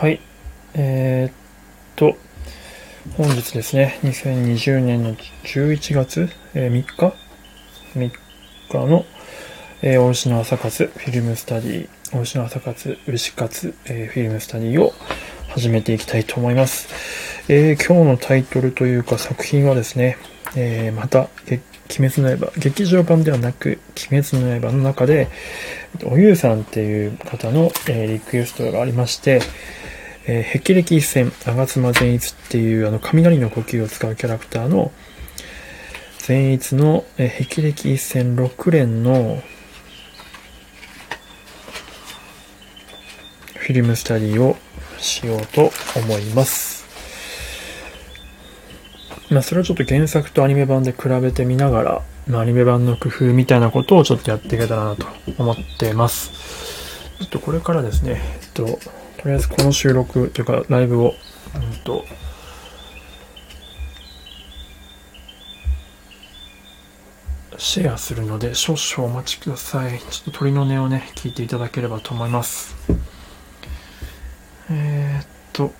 [0.00, 0.18] はい。
[0.72, 1.32] えー、っ
[1.94, 2.16] と、
[3.18, 7.14] 本日ですね、2020年の11月、えー3日
[7.94, 8.10] ?3
[8.70, 9.04] 日の、
[9.82, 14.94] えー、大牛の朝活フィルムスタディ、大牛の朝活牛活、えーフィルムスタディを
[15.50, 16.88] 始めていきたいと思います。
[17.52, 20.16] えー今日のタイトルというか作品はですね、
[20.56, 23.80] えーまた、鬼滅の刃、劇場版ではなく、
[24.10, 25.28] 鬼滅の刃の中で、
[26.04, 29.42] おゆうさんっていう方の、えーリクエストがありまして、
[30.32, 34.92] えー、霹靂一戦、吾妻善逸っていうあの雷の呼吸を使うキャラクターの
[36.18, 39.42] 善逸の、えー、霹靂一戦6連の
[43.56, 44.56] フィルムスタディを
[44.98, 46.86] しようと思います。
[49.32, 55.08] まあそれをちょっと原作とアニメ版で比べてみながら、まあ、アニメ版の工夫みたいなことをちょっとやっていけたらなと
[55.38, 56.30] 思ってます。
[57.18, 58.78] ちょっとこれからですね、えっと、
[59.20, 61.14] とりあえずこの収録というかライブを、
[61.54, 62.06] うんと、
[67.58, 69.98] シェアするので少々お待ちください。
[69.98, 72.74] ちょっと鳥の音をね、聞いていただければと思います。
[74.70, 75.74] えー、っと、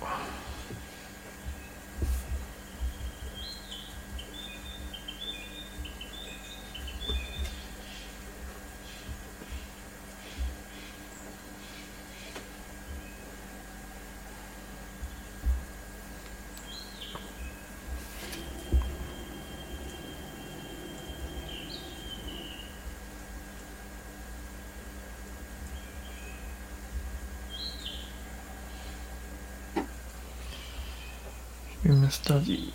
[31.83, 32.73] フィルムスタディ。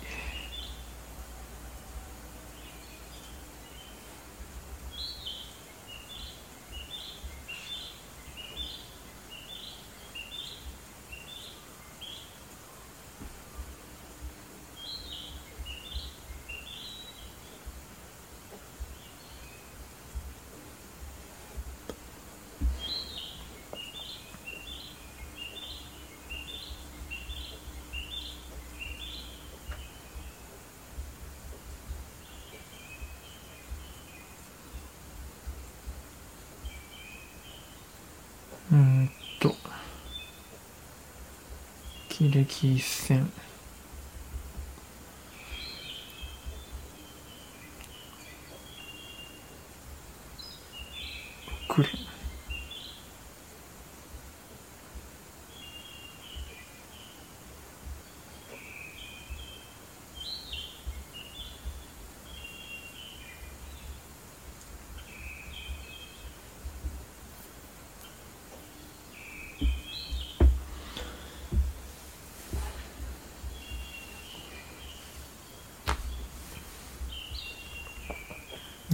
[38.68, 39.54] うーんと、
[42.44, 43.30] 撃戦。
[51.68, 51.88] くれ。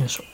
[0.02, 0.24] よいしょ。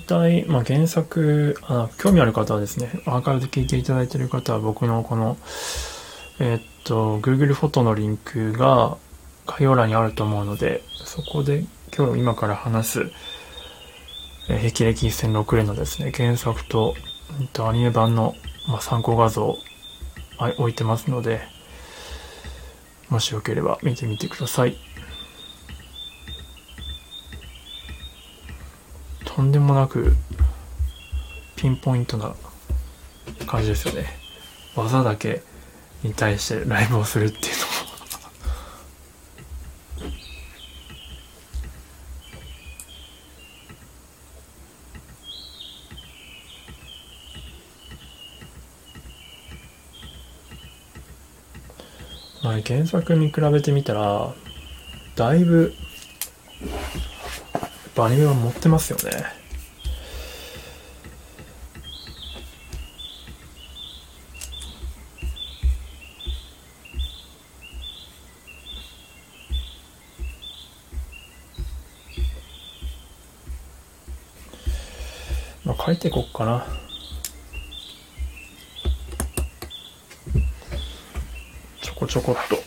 [0.00, 5.36] 大体、まあ、原作あ、興味ある方はですね、アーカイブで聞いていただいている方は僕のこの、
[6.38, 8.96] えーっと、Google フォトのリンクが
[9.46, 11.64] 概要欄にあると思うので、そこで
[11.96, 13.12] 今日今から話す、
[14.48, 16.94] えー、霹靂一戦6連のですね、原作と、
[17.38, 18.34] うんとアニメ版の、
[18.68, 19.56] まあ、参考画像を
[20.38, 21.40] あ置いてますので、
[23.08, 24.76] もしよければ見てみてください。
[29.40, 30.12] とんでもなく
[31.56, 32.34] ピンポイントな
[33.46, 34.04] 感じですよね。
[34.76, 35.40] 技だけ
[36.02, 37.70] に対してライブをするっていうのも。
[52.42, 54.34] まあ原作に比べてみたら
[55.16, 55.72] だいぶ
[58.00, 59.24] ぱアニメは持ってますよね
[75.62, 76.66] まあ、書いていこっかな。
[81.82, 82.59] ちょこちょこっと。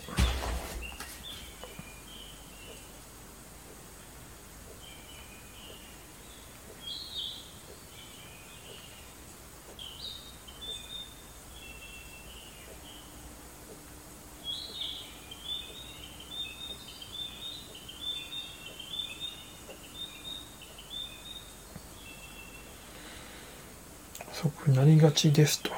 [24.33, 25.69] 遅くなりがちですと。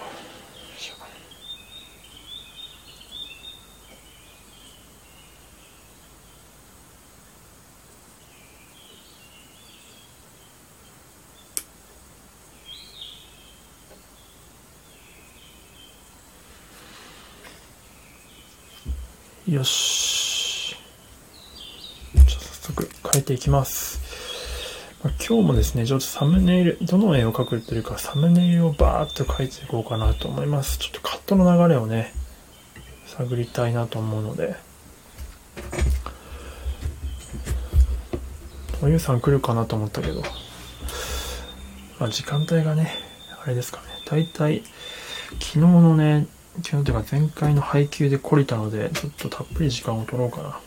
[19.45, 20.75] よし。
[22.15, 24.04] じゃあ早速変えていきます。
[25.05, 30.79] 今日もですね、ちょっとサムネイル、どの絵を描くというか、サムネイルをバーっと描いていこうかなと思います。
[30.79, 32.11] ちょっとカットの流れをね、
[33.05, 34.55] 探りたいなと思うので。
[38.81, 40.23] おゆうさん来るかなと思ったけど、
[41.99, 42.91] まあ時間帯がね、
[43.43, 43.85] あれですかね。
[44.09, 44.63] だいたい
[45.39, 46.25] 昨日のね、
[46.63, 50.59] 昨日というか前回の配給で懲りたので、ちょっとたっぷり時間を取ろうかな。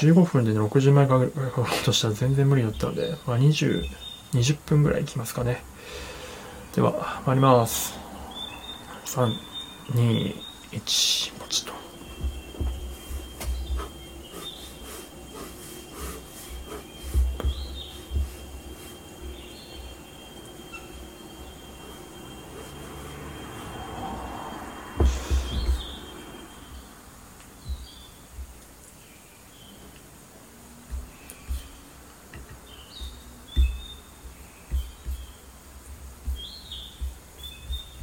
[0.00, 3.84] 15分でね、60枚か書こうとしたら全然無理だったので、まあ、20、
[4.32, 5.62] 20分ぐらいいきますかね。
[6.74, 7.98] では、参ります。
[9.04, 9.30] 3、
[9.92, 10.34] 2、
[10.72, 11.80] 1、ポチッと。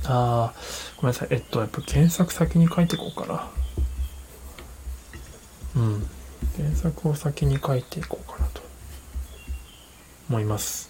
[0.10, 1.28] あー、ごめんなさい。
[1.32, 3.50] えっと、やっぱ検索先に書いていこうかな。
[5.76, 6.08] うん。
[6.56, 8.62] 検索を先に書いていこうかなと
[10.30, 10.90] 思います。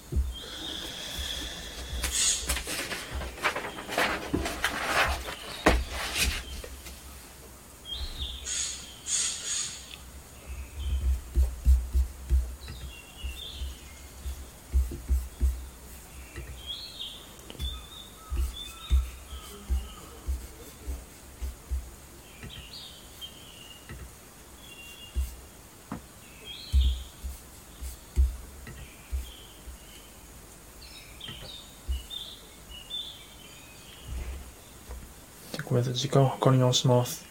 [35.98, 37.26] 時間を計り直します。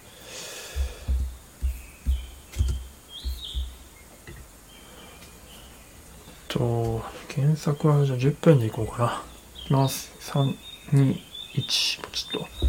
[6.48, 9.22] と、検索はじゃあ10分でいこうかな。
[9.62, 10.12] いきます。
[10.32, 10.56] 3、
[10.92, 11.16] 2、
[11.54, 12.65] 1、ポチッと。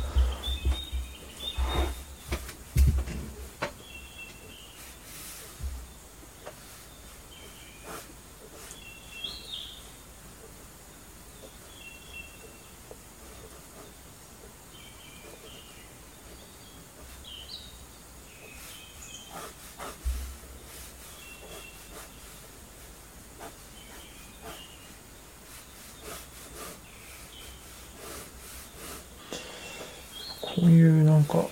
[30.68, 31.46] いうなんか、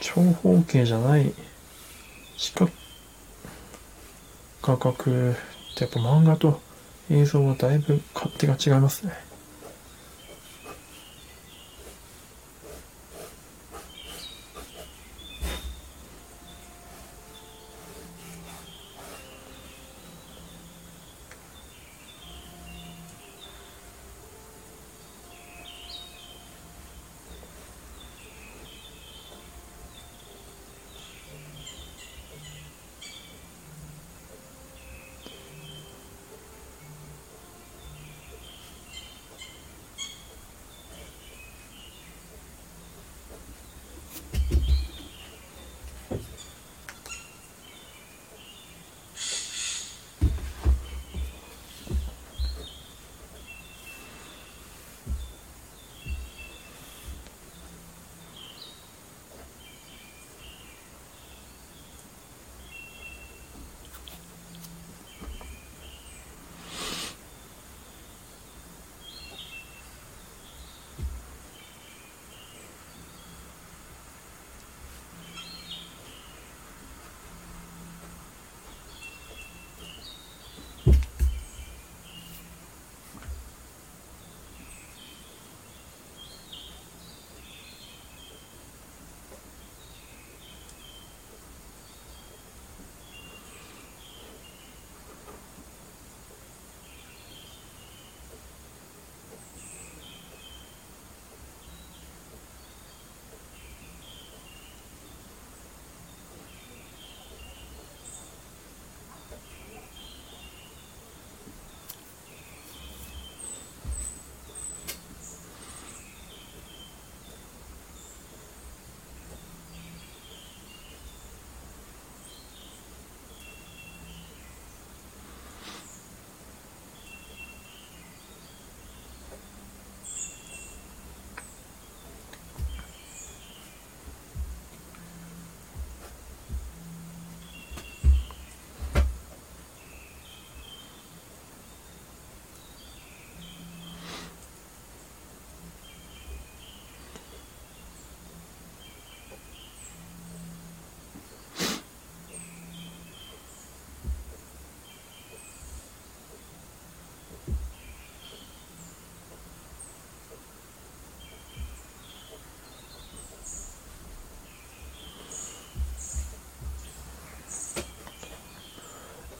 [0.00, 1.32] 長方形じゃない、
[2.36, 2.70] 四角、
[4.62, 4.94] 画角っ
[5.76, 6.60] てやっぱ漫画と
[7.10, 9.25] 映像はだいぶ勝手が違いますね。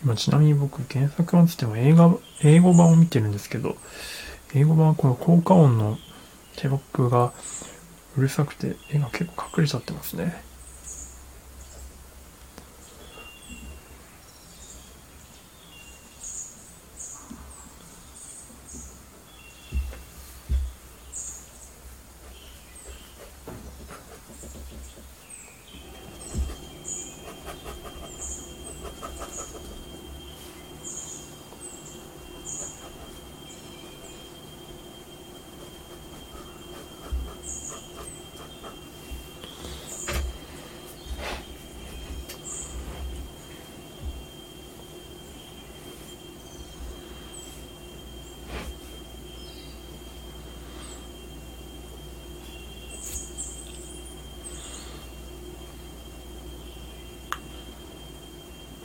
[0.07, 3.77] 今ちなみに僕原作はつっても映画、英語版を見てるんですけど、
[4.55, 5.99] 英語版はこの効果音の
[6.55, 7.33] テロップが
[8.17, 10.45] うるさくて絵が結構隠れちゃってますね。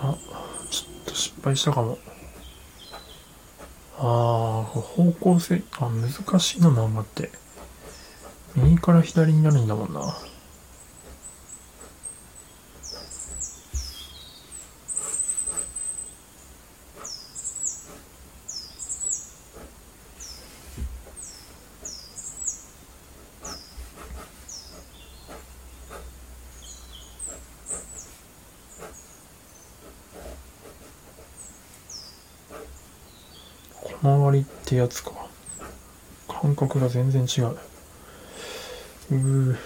[0.03, 0.15] あ、
[1.05, 1.97] ちしたかも。
[3.97, 7.31] ああ、方向性、あ、難しいな、漫画って。
[8.55, 10.17] 右から左になるんだもんな。
[34.01, 35.11] 小回りってやつか。
[36.29, 37.57] 感覚が全然違う。
[39.11, 39.57] うー。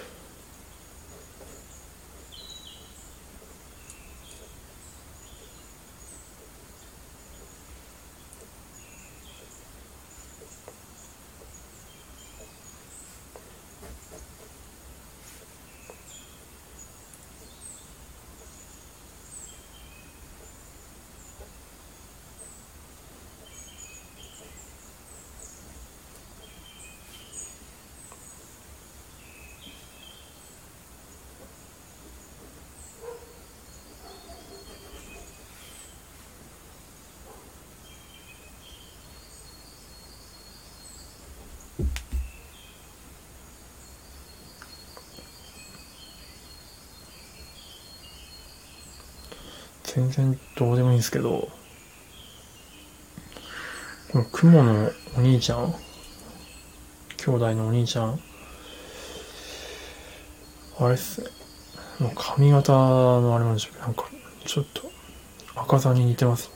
[49.95, 51.47] 全然どうでもいいんですけど、
[54.11, 55.73] この雲のお兄ちゃん、
[57.15, 58.19] 兄弟のお兄ちゃん、
[60.79, 61.29] あれっすね、
[62.01, 64.03] もう髪型のあれなんでしょうけど、なんか、
[64.45, 64.91] ちょっと、
[65.55, 66.55] 赤座に似てます。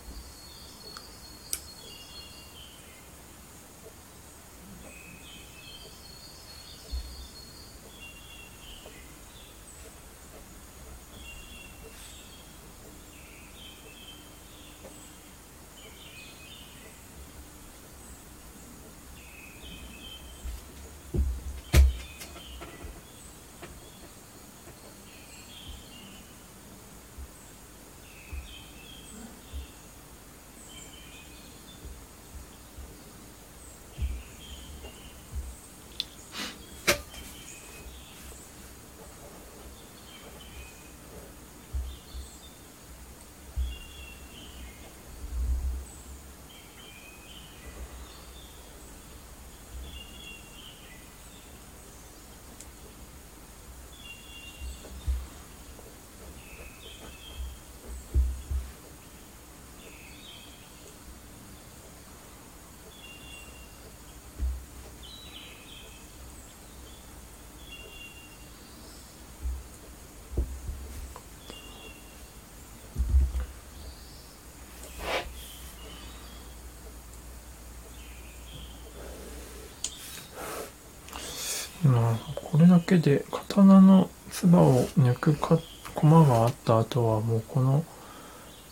[81.83, 85.59] ねあ、これだけで刀の唾を抜くか
[85.93, 87.85] 駒があった後はもうこの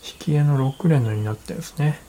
[0.02, 2.00] 引き絵の6連のになってるんですね。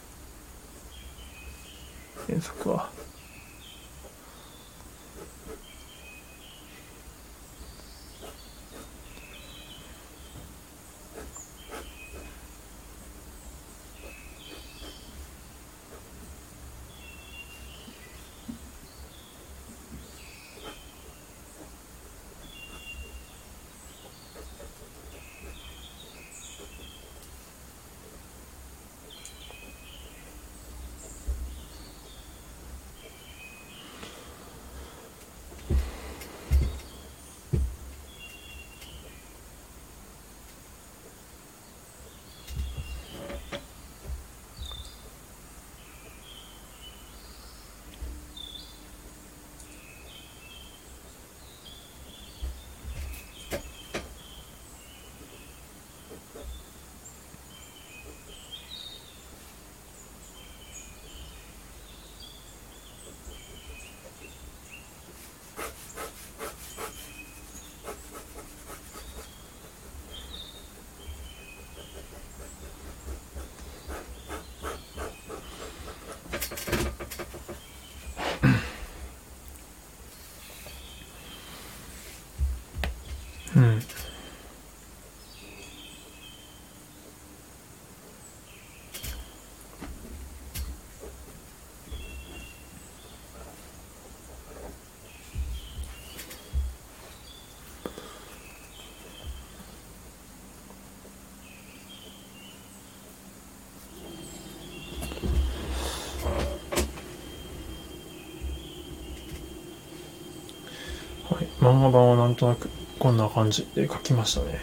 [111.69, 114.59] 漫画版はなんとなくこんな感じで書きましたね。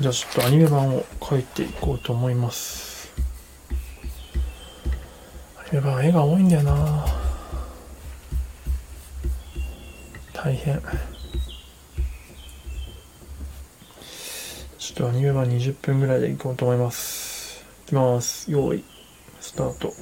[0.00, 3.12] じゃあちょっとアニメ版を書いていこうと思います。
[5.60, 7.06] アニメ版絵が多いんだよな
[10.32, 10.82] 大変。
[15.02, 17.64] じゃあアニメ版20分ぐらいでいこうと思います。
[17.86, 18.48] いきます。
[18.48, 18.84] 用意、
[19.40, 19.92] スタート。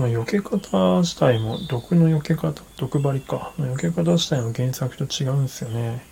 [0.00, 6.02] この避け方自体も、毒の避け方、毒針か、の避け方自体も原作と違うんですよね。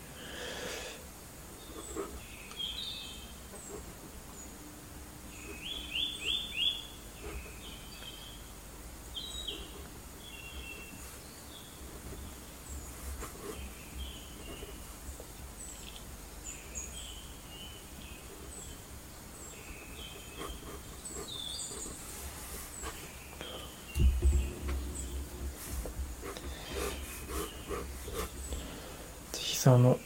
[29.58, 29.98] 膝の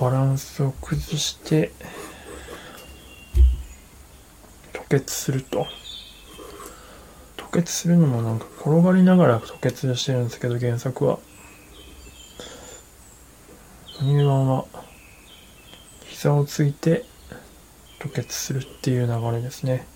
[0.00, 1.72] バランスを崩して
[4.90, 5.66] 結すると。
[7.36, 11.20] 吐血するのもなんか転がりながら吐血してるんですけど、原作は。
[14.00, 14.64] アニメ版は、
[16.06, 17.04] 膝をついて
[18.00, 19.86] 吐血するっていう流れですね。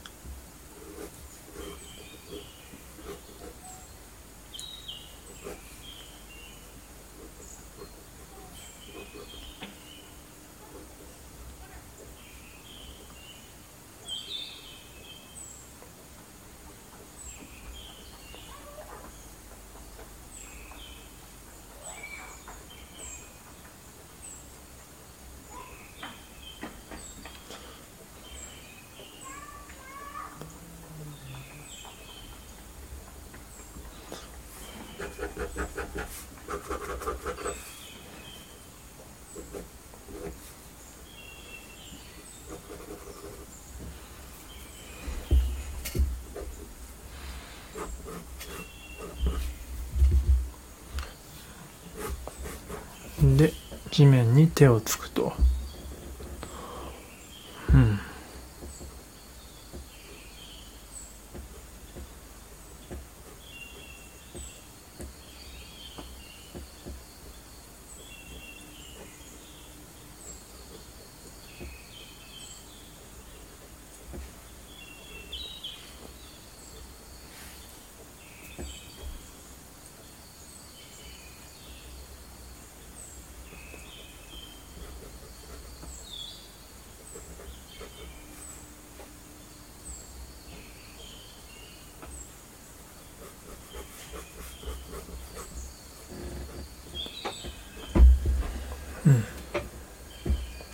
[53.25, 53.53] で
[53.91, 55.24] 地面に手をつくと。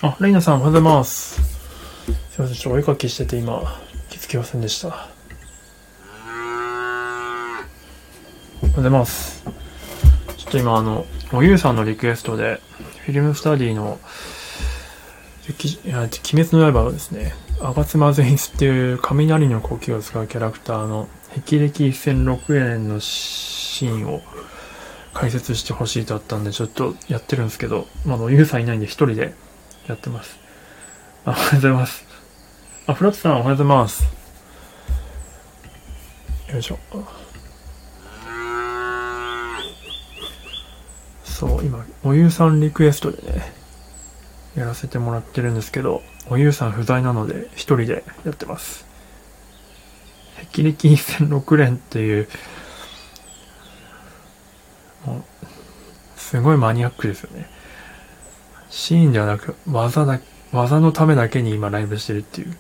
[0.03, 1.43] あ、レイナさんおはようございます。
[2.31, 4.89] すいません、ちょっとお絵かきしてて今、気づきませんでした。
[4.89, 5.05] おはよ
[8.73, 9.45] うございます。
[10.39, 12.63] ちょっと今あの、おゆうさんのリクエストで、
[13.05, 14.01] フィルムスタディの、
[15.59, 16.09] きいや鬼
[16.45, 24.23] 滅の刃をですね、吾妻善逸っていう雷の呼吸を使うキャラクターの、霹靂1006円のシーンを
[25.13, 29.35] 解説してほしいとあったんで、ちょっとやってるんですけど、まだおゆうさんいないんで一人で
[29.91, 30.39] やってます。
[31.25, 32.05] あおはようございます。
[32.87, 34.05] あ、フラッツさんおはようございます。
[36.53, 36.79] よいしょ。
[41.25, 43.53] そう、今、おゆうさんリクエストでね、
[44.55, 48.87] やらせてもらってるんですけど、おゆうさん不在なので、一人でやってます。
[50.53, 52.29] 霹靂1006連っていう、
[55.05, 55.25] もう、
[56.17, 57.60] すごいマニアックですよね。
[58.81, 60.19] シーンではなく、技だ、
[60.53, 62.57] 技のためだけに今ライブしてるっていう。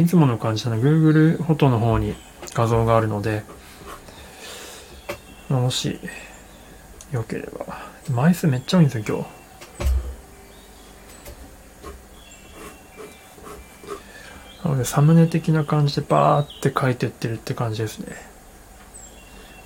[0.00, 2.14] いつもの感じの Google フォトの方に
[2.54, 3.42] 画像があるので、
[5.48, 5.98] もし、
[7.10, 7.66] よければ。
[8.08, 9.36] 枚数めっちゃ多いんですよ、今日。
[14.66, 18.16] なので、サムネ的な感じでバーって書いてってるって感じですね。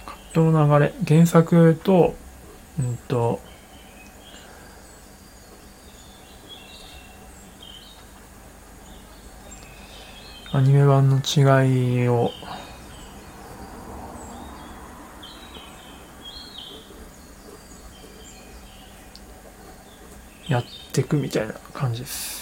[0.06, 2.14] カットの流れ、原作と、
[2.78, 3.40] うんと、
[10.52, 12.32] アニメ版の違いを
[20.48, 22.39] やっていくみたいな感じです。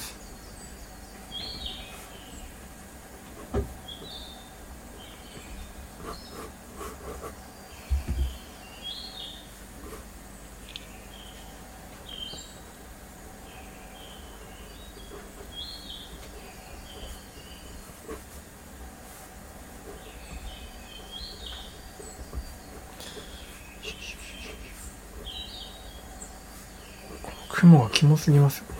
[27.58, 28.77] 雲がキモすぎますよね。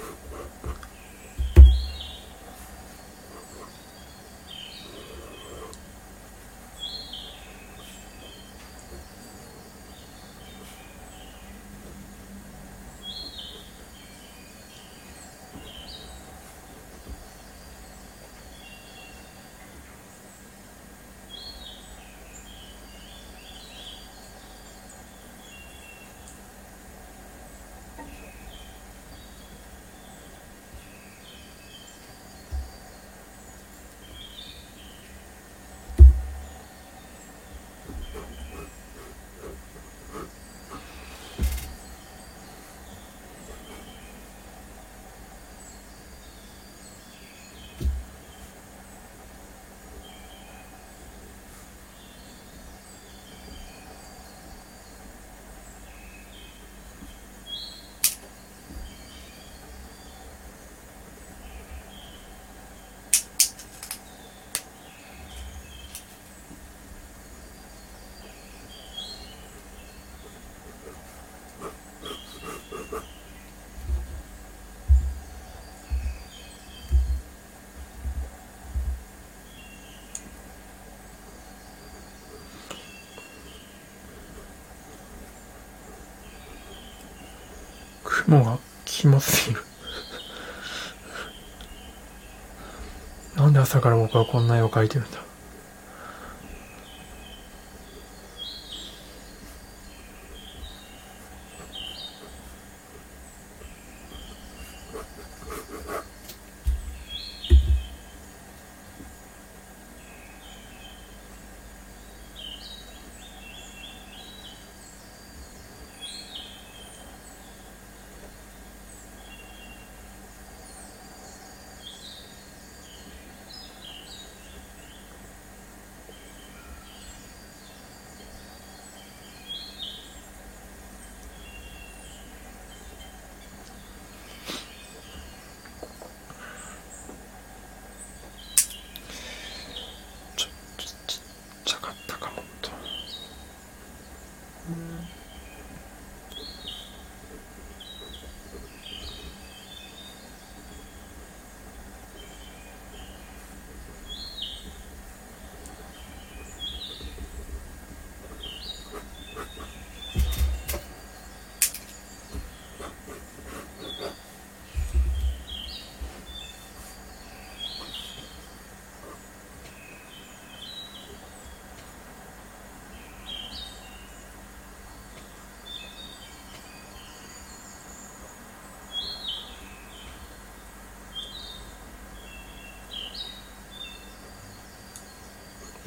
[88.29, 89.63] もがキモすぎる。
[93.37, 95.19] なんで朝から僕はこんな絵を描いてるんだ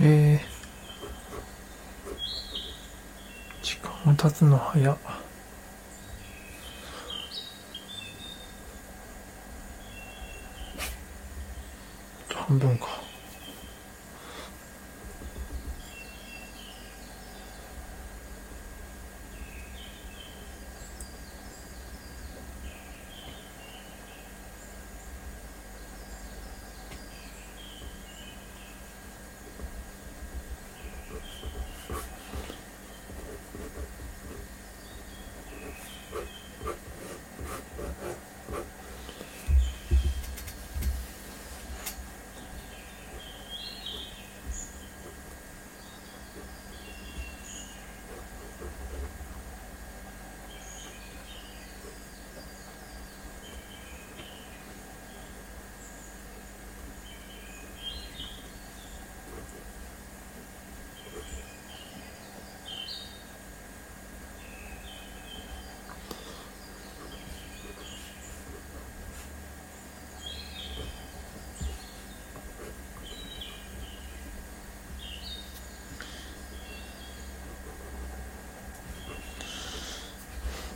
[0.04, 0.40] えー、
[3.62, 4.98] 時間は経つの早っ。
[12.34, 13.02] 半分か。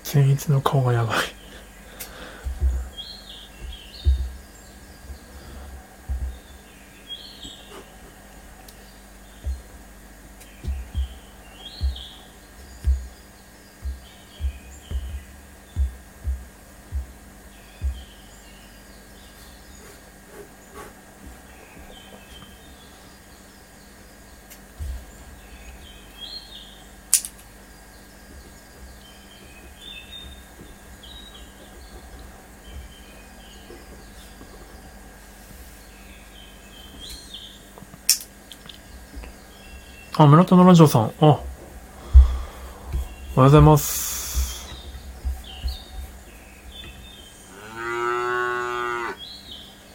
[0.06, 1.35] 善逸の顔がやばい。
[40.26, 41.04] あ、村田のラジオさん。
[41.04, 41.40] あ、おはよ
[43.36, 44.76] うございます。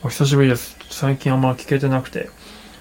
[0.04, 0.76] お久しぶりです。
[0.88, 2.30] 最近あんま聞けてなくて、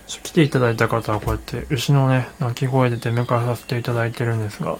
[0.05, 4.77] 来ていただいた方はこうやって牛のね、鳴き声で出迎えさせていただいてるんですが、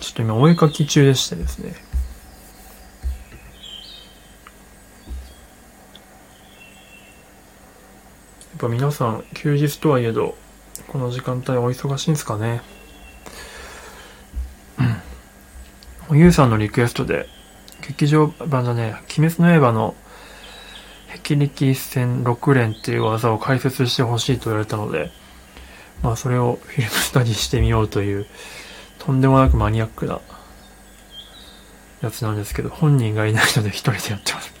[0.00, 1.68] ちょっと今お絵かき中でしてですね。
[1.68, 1.74] や
[8.56, 10.34] っぱ皆さん休日とはいえど
[10.88, 12.62] この時間帯お忙しいんですかね？
[14.78, 14.96] うん
[16.10, 16.16] お。
[16.16, 17.28] ゆうさんのリクエストで、
[17.86, 19.94] 劇場版だねえ、鬼滅の刃の
[21.08, 25.10] 霹靂戦6連っていう技を解説してほしいと言われたので、
[26.02, 28.26] まあそれをフィルムスタディしてみようという、
[28.98, 30.20] とんでもなくマニアックな
[32.00, 34.55] やつなんですけど、本人がいないので一人でやってます。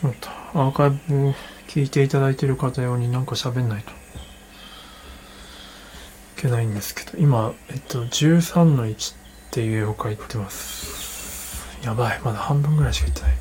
[0.00, 0.30] しまった。
[0.54, 1.34] アーカイブを
[1.68, 3.94] 聞いていただいている方用になんか喋んないとい
[6.36, 9.16] けないんですけど、今、えっと、13の1っ
[9.50, 11.78] ていう絵を描いてます。
[11.84, 13.36] やばい、まだ半分ぐらいしか言ってない。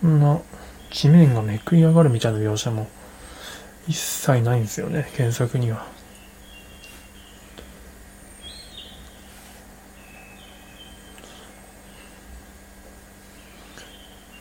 [0.00, 0.40] こんな
[1.00, 2.86] 地面がめくり上がるみたいな描写も
[3.88, 5.86] 一切ないんですよね、原作には。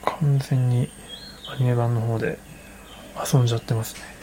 [0.04, 0.90] 完全に
[1.50, 2.38] アニメ版の方で
[3.34, 4.19] 遊んじゃってますね。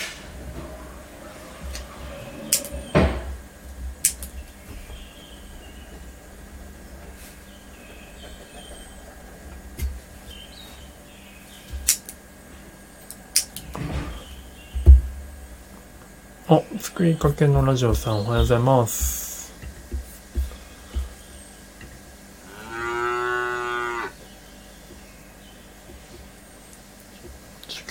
[16.96, 19.52] あ、作りかけのラジオさんおはようございます。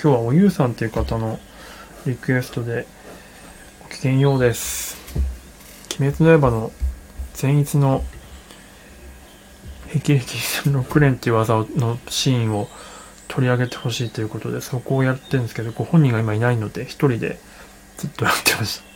[0.01, 1.39] 今日はおゆうさんっていう方の
[2.07, 2.87] リクエストで
[3.83, 4.97] ごきげんようです。
[5.99, 6.71] 鬼滅の刃の
[7.35, 8.03] 善逸の
[9.89, 12.67] 霹靂6連っていう技のシーンを
[13.27, 17.37] 取り上げてほしいということで、そこをやってるんですけど、ご本人が今いないので、一人で
[17.97, 18.94] ずっとやってました。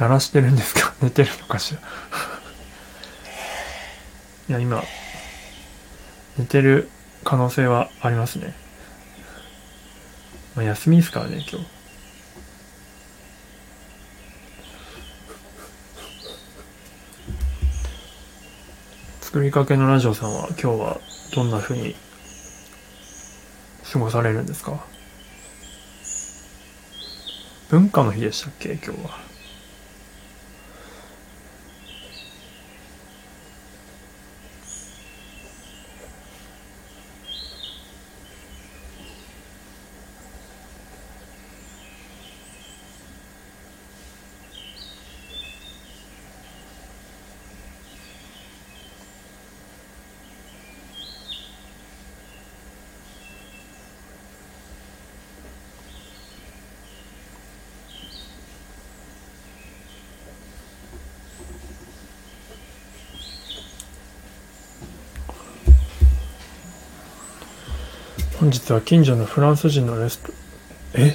[0.00, 0.94] 鳴らしてるんですか？
[1.02, 1.80] 寝てるのかしら？
[4.48, 4.82] いや、今、
[6.38, 6.88] 寝てる
[7.24, 8.54] 可能性はありますね。
[10.56, 11.66] まあ、休みですからね、今日。
[19.20, 21.00] 作りかけのラジオさんは今日は
[21.34, 21.94] どんな風に
[23.92, 24.84] 過ごされるんですか？
[27.70, 29.29] 文化の日でしたっけ今日は？
[68.50, 70.32] 本日は近所のフランス人のレスト
[70.94, 71.14] え？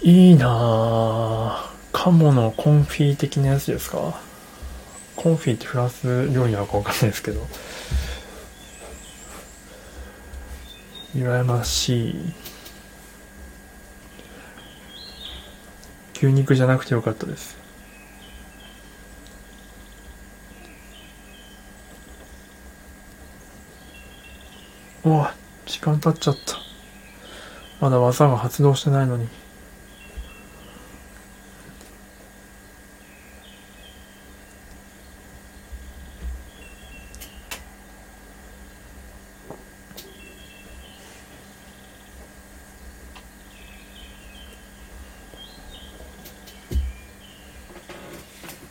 [0.00, 1.88] いいなぁ。
[1.90, 4.20] 鴨のコンフィー的なやつですか？
[5.16, 7.44] コンフィーってフランス料理なのかわかんないですけど。
[11.16, 12.32] 羨ましい。
[16.18, 17.56] 牛肉じゃなくてよかったです。
[25.08, 25.24] お
[25.66, 26.56] 時間経っちゃった。
[27.80, 29.28] まだ技が発動してないのに。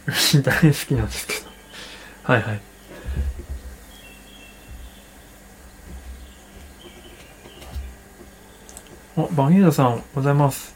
[0.43, 1.39] 大好きなんですけど。
[2.23, 2.74] はいはい。
[9.17, 10.75] あ、バニーダさん、おはようございます。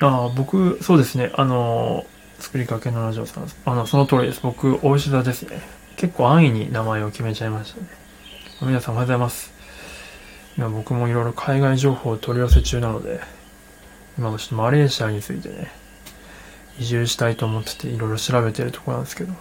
[0.00, 1.32] ああ、僕、そうですね。
[1.34, 2.06] あの、
[2.38, 3.48] 作りかけのラジオさん。
[3.64, 4.40] あの、その通りです。
[4.42, 5.60] 僕、大石田ですね。
[5.96, 7.88] 結構安易に名前を決めちゃいましたね。
[8.62, 9.52] 皆さんおはようございます。
[10.56, 13.20] 今僕もいろいろ海外情報を取り寄せ中なので、
[14.18, 15.70] 今もちょっとマレーシアについてね、
[16.80, 19.32] 移住したいと思ってていろいろ調べてるとこなんですけど。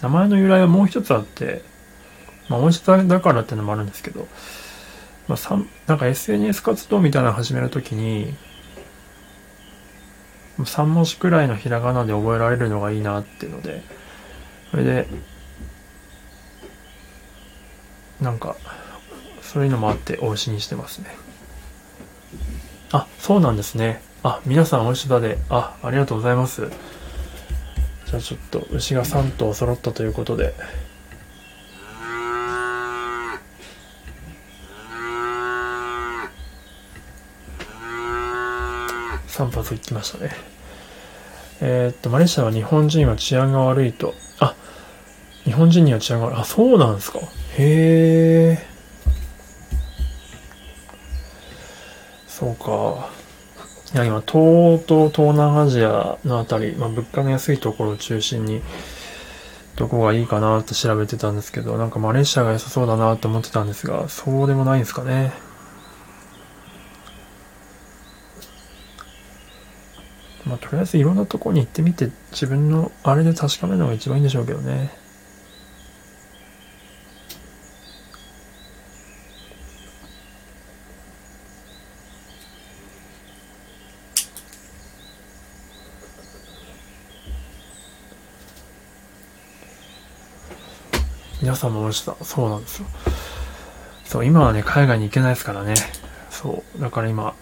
[0.00, 1.62] 名前の由来はもう一つあって、
[2.48, 4.28] まあ、大下だからっていうのもあるんですけど、
[5.28, 8.34] まあ、さなんか SNS 活動みたいなの始めるときに、
[10.58, 13.82] 3文字くらいのひらがなで覚えられるのがいいなっていうので、
[14.70, 15.08] それで、
[18.24, 18.56] なんか、
[19.42, 21.14] そういうのもあっておしにしてますね。
[22.90, 24.02] あ、そうなんですね。
[24.22, 26.70] あ、皆さんおいしだで、あ、ありがとうございます。
[28.06, 30.54] じゃあちょっと牛が3頭揃ったということで、
[39.28, 40.30] 3発行きましたね。
[41.60, 44.14] えー、っと、マレーシアは日本人は治安が悪いと。
[44.38, 44.54] あ、
[45.44, 46.40] 日本人には治安が悪い。
[46.40, 47.20] あ、そうなんですか。
[47.56, 48.58] へえ。
[52.26, 53.10] そうか。
[53.94, 58.60] いや、今、東欧と東南アジアのあたり、まあ、物価の安いところを中心に、
[59.76, 65.32] どこがいいかなって調べてたんですけど、なんかマレーシアが良さそうだなと思ってたんですが、そうでもないんですかね。
[70.44, 75.03] まあ、とりあえずいろんなところに行ってみて、自分のあれで確かめるのが一番いいんでしょうけどね。
[91.44, 92.16] 皆さんも思いました。
[92.24, 92.88] そうなんですよ。
[94.06, 95.74] そう、今はね、海外に行けないですからね。
[96.30, 96.80] そう。
[96.80, 97.34] だから今、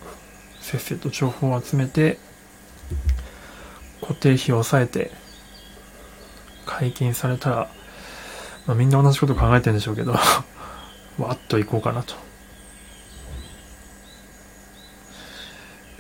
[0.61, 2.19] せっせと情報を集めて、
[4.01, 5.13] 固定費を抑えて
[6.67, 7.71] 解禁されたら、
[8.67, 10.15] まあ、みんな同じこと考えてるんでしょうけど
[11.19, 12.15] わっと行こうかなと。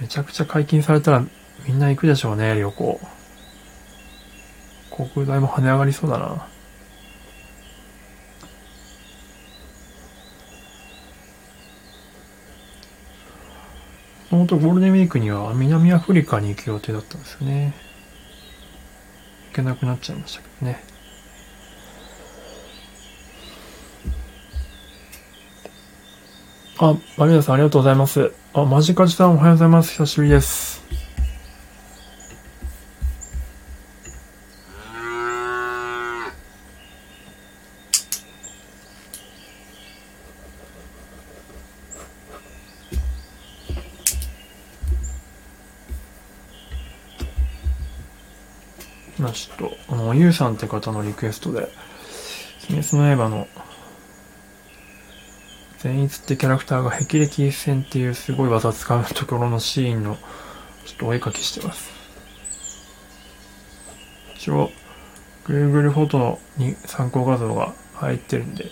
[0.00, 1.24] めちゃくちゃ解禁されたら
[1.68, 3.00] みんな行くでしょうね、旅行。
[4.90, 6.48] 航空代も跳ね上がりそうだな。
[14.36, 17.74] もとゴールデンウィークには南アフリカに行く予定だったんですよね。
[19.50, 20.82] 行けなくなっちゃいましたけどね。
[26.78, 28.32] あ、マリアさんありがとうございます。
[28.54, 29.92] あ、マジカジさんおはようございます。
[29.92, 30.71] 久しぶりです。
[50.42, 51.68] さんって方のリクエストで、
[52.68, 53.46] 鬼滅の刃の、
[55.78, 60.16] 善逸ってキャラクターが霹靂戦っていうすごい技使うところのシーンの、
[60.84, 61.90] ちょっとお絵かきしてます。
[64.34, 64.70] 一応、
[65.44, 68.66] Google フォトに参考画像が入ってるんで、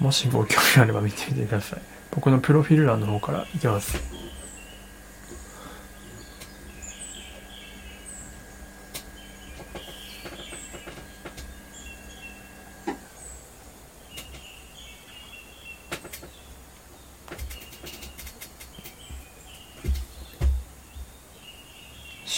[0.00, 1.80] もしご興味あれば見てみてください。
[2.10, 4.29] 僕のプロフィール欄の方からいきます。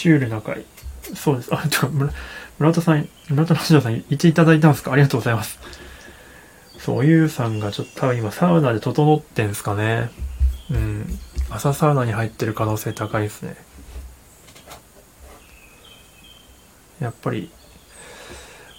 [0.02, 0.64] シュールな回。
[1.14, 1.54] そうです。
[1.54, 2.12] あ、ちょ、村
[2.58, 4.92] 村田さん、村田ラジオさん、いていただいたんですか？
[4.92, 5.60] ありがとうございます。
[6.80, 10.10] そう、おゆうさんがちょっと多分今サウナで整ってんすかね。
[10.72, 11.06] うん。
[11.50, 13.54] 朝サウナに入ってる可能性高いですね。
[16.98, 17.48] やっぱり、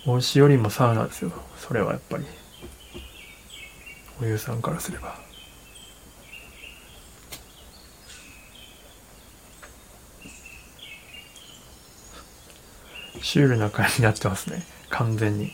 [0.06, 1.32] おしよりもサウナですよ。
[1.58, 2.26] それはやっぱり。
[4.22, 5.23] おゆうさんからすれば。
[13.24, 14.64] シュールな感じになってますね。
[14.90, 15.46] 完全に。
[15.46, 15.48] い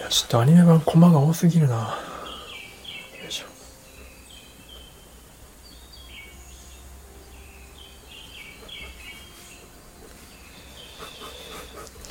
[0.00, 1.96] やちょっとアニメ版コマが多すぎるな。
[3.30, 3.44] ちょ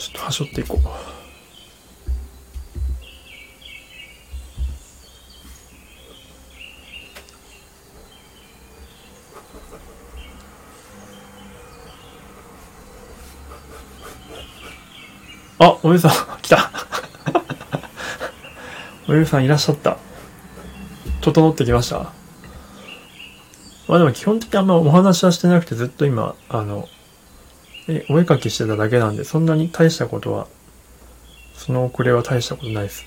[0.09, 1.16] っと端折っていこう。
[15.87, 16.11] おゆさん、
[16.41, 16.69] 来た。
[19.07, 19.97] おゆさんいらっしゃった。
[21.21, 22.11] 整ってきました
[23.87, 26.89] まあでも基本的にあんまお話はしてなくてずっと今、あの、
[27.87, 30.47] え、お絵かきしてただけなんで、そんなに大したことは、
[31.53, 33.05] その遅れは大したことないです。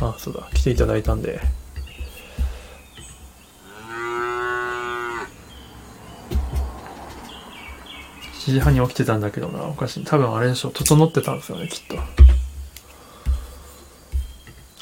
[0.00, 1.61] あ、そうだ、来ていただいたんで。
[8.42, 10.04] 7時半に起きてたんだけどな、おかしい。
[10.04, 11.96] 多分あれでしょ、整ってたんですよね、きっと。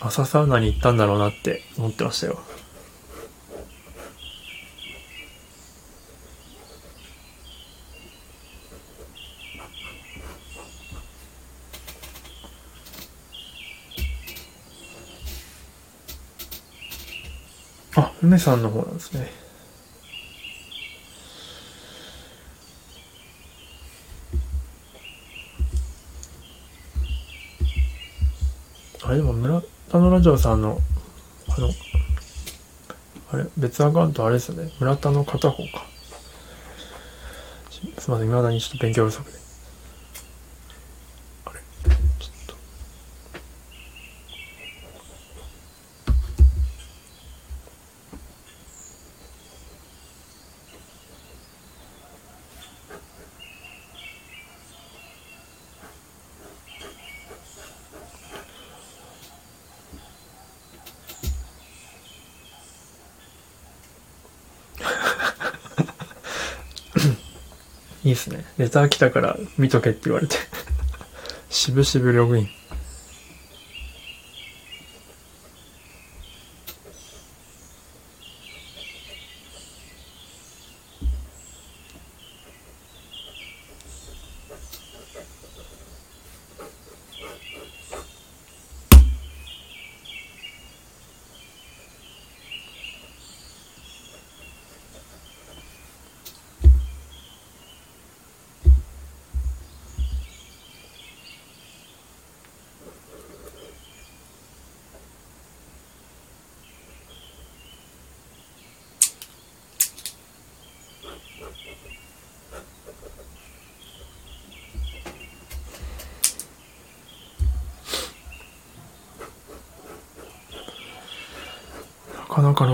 [0.00, 2.40] 朝サウナに行ったんだろうなって思ってましたよ。
[17.96, 19.49] あ、梅さんの方なんですね。
[29.10, 30.78] あれでも村田のラジオさんの、
[31.48, 31.68] あの、
[33.32, 34.70] あれ、別アカウントあれですよね。
[34.78, 35.84] 村田の片方か。
[37.72, 39.40] すいません、未だにちょっと勉強不足で。
[68.02, 68.49] いいっすね。
[68.60, 70.36] レター来たから見とけって言われて。
[71.48, 72.59] しぶしぶログイン。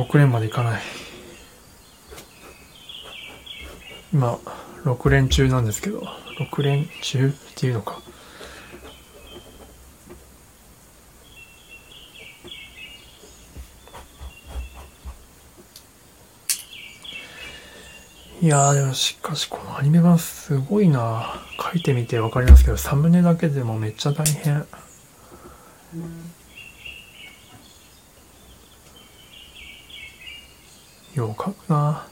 [0.08, 0.82] 6連までいかない。
[4.12, 4.38] 今、
[4.84, 6.00] 6連中なんですけど、
[6.38, 8.00] 6連中っていうのか。
[18.42, 24.54] いやーでもしかしこのアニメ版すごいな書いてみてわかりますけどサムネだけでもめっちゃ大変。
[24.54, 24.58] う
[25.96, 26.36] ん
[31.16, 32.06] よう書くな。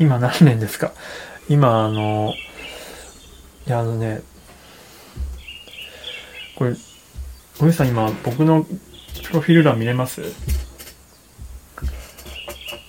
[0.00, 0.92] 今何年ですか？
[1.50, 2.32] 今、あの、
[3.66, 4.22] いや、あのね、
[6.56, 6.72] これ、
[7.58, 10.22] ごめんなさい、今、僕のプロフィール欄見れます？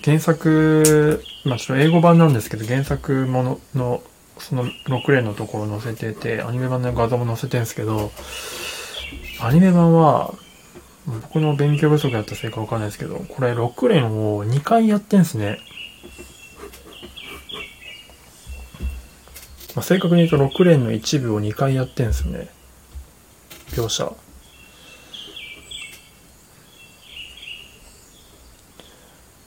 [0.02, 4.02] 原作、まあちょっと英語版なんですけど、原作ものの、
[4.38, 8.10] その6連のところ載せてて、アニメ版の画像も載せてるんですけど、
[9.42, 10.32] アニメ版は、
[11.06, 15.58] 僕の勉強不足やったせいかわかんないですけど、これ6連を2回やってんすね。
[19.74, 22.48] まあ、正確に言うと6連の一部を2回やってんすよね。
[23.70, 24.12] 描写。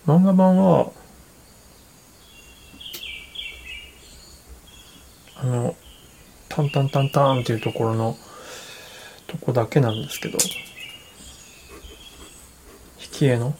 [0.07, 0.91] 漫画版は、
[5.37, 5.75] あの、
[6.49, 8.17] タンタンタンタンっていうところの、
[9.27, 10.37] とこだけなんですけど、
[13.03, 13.55] 引き絵の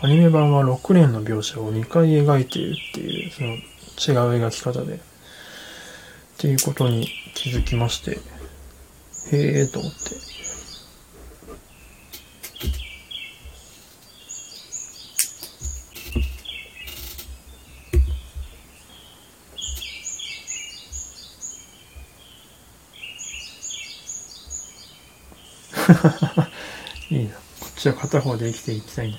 [0.00, 4.98] アニメ版は6連の描写を2回描いているっていう、その違う描き方で、っ
[6.36, 8.20] ていうことに気づきまして、
[9.32, 9.98] へえーと思って。
[27.10, 27.34] いいな。
[27.34, 29.18] こっちは片方で生きていきたいんだ。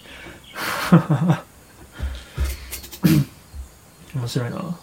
[4.16, 4.80] 面白いな。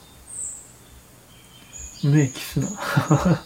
[2.04, 2.68] 目キスな。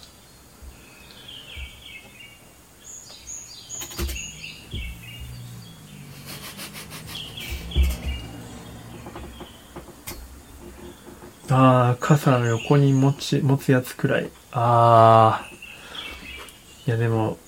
[11.52, 14.30] ああ、傘の横に持ち、持つやつくらい。
[14.52, 15.46] ああ。
[16.86, 17.38] いやでも、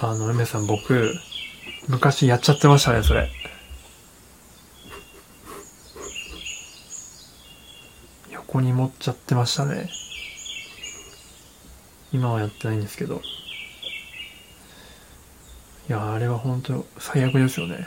[0.00, 1.14] あの、梅さん僕、
[1.88, 3.30] 昔やっちゃってましたね、それ。
[8.52, 9.88] 横に持っちゃってましたね。
[12.12, 13.20] 今はやってないんですけど。
[15.88, 17.86] いや、あれは本当最悪ですよね。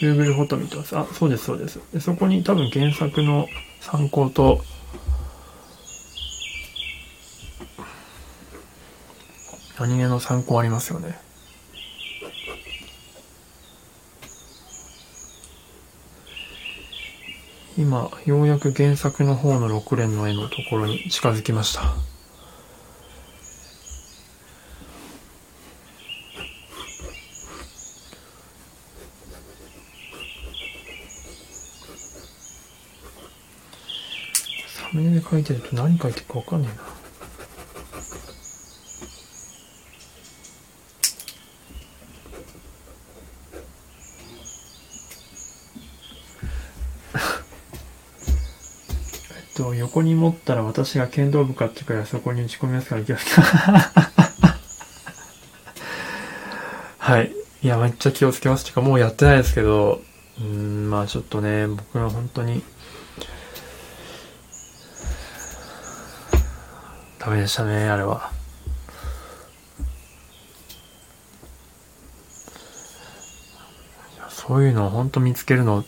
[0.00, 0.96] Google フォト見てます。
[0.96, 1.80] あ、そうです、そうです。
[1.92, 3.48] でそこに多分原作の
[3.80, 4.62] 参考と、
[9.82, 11.18] アニメの参考ありますよね。
[17.76, 21.80] 今、ようやく原作の方の6連の絵のところに近づきました。
[21.80, 21.96] サ
[34.92, 37.01] ムネで書いてると何書いてるかわかんないな。
[49.92, 53.40] えっと、横に持ったら私が剣道部かっていうからそこに打ち込みますから行きます。
[56.98, 57.32] はい。
[57.62, 58.64] いや、めっちゃ気をつけます。
[58.64, 60.00] てか、もうやってないですけど、
[60.40, 62.62] うん、まあちょっとね、僕は本当に、
[67.18, 68.32] ダメでしたね、あれは。
[74.28, 75.84] そういうのを本当見つけるの、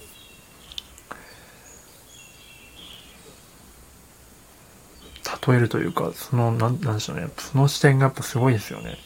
[5.47, 7.29] 例えるというか、その、なん、なんでしょうね。
[7.37, 8.97] その視点がやっぱすごいですよね。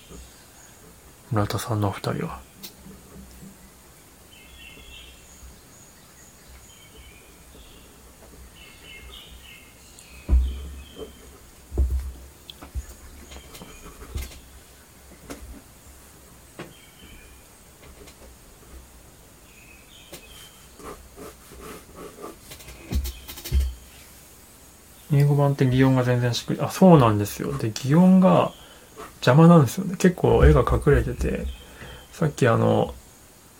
[1.30, 2.40] 村田さんのお二人は。
[25.64, 27.56] って擬音が全然しく、あ、そうなんですよ。
[27.58, 28.52] で、擬音が
[29.16, 29.96] 邪魔なんですよね。
[29.96, 31.46] 結構絵が隠れてて、
[32.12, 32.94] さっきあの、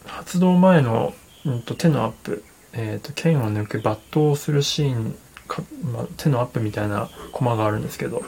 [0.06, 1.12] 発動前の、
[1.44, 5.16] うんと、手のアップ、えっ、ー、と、剣を抜く抜刀するシーン
[5.48, 8.22] か、ま、手のアップみたいなコマがあるんですけど、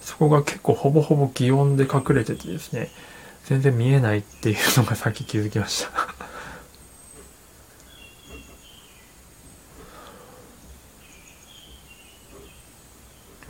[0.00, 2.90] そこが結構ほぼほぼ擬音で隠れててですね、
[3.44, 5.90] 全然見えないっていうのがさっき気づきました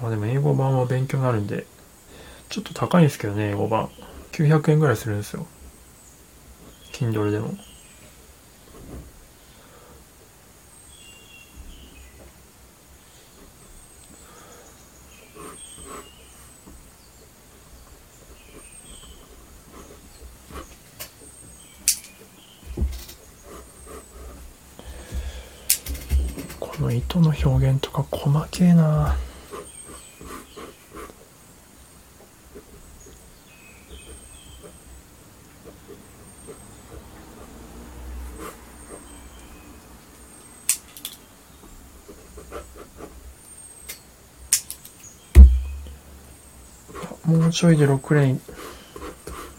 [0.01, 1.67] まあでも英語版は勉強になるんで、
[2.49, 3.89] ちょっと高いんですけどね、英語版。
[4.33, 5.47] 900円ぐらいするんですよ。
[6.93, 7.55] Kindle でも。
[26.61, 29.17] この糸の表現とか細けえな
[47.27, 48.39] もうちょいで6レー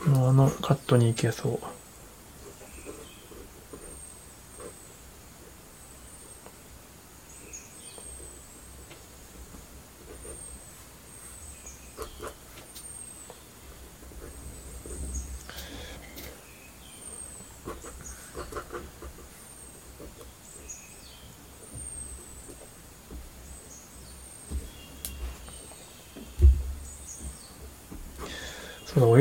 [0.07, 1.76] ンのあのカットに行けそう。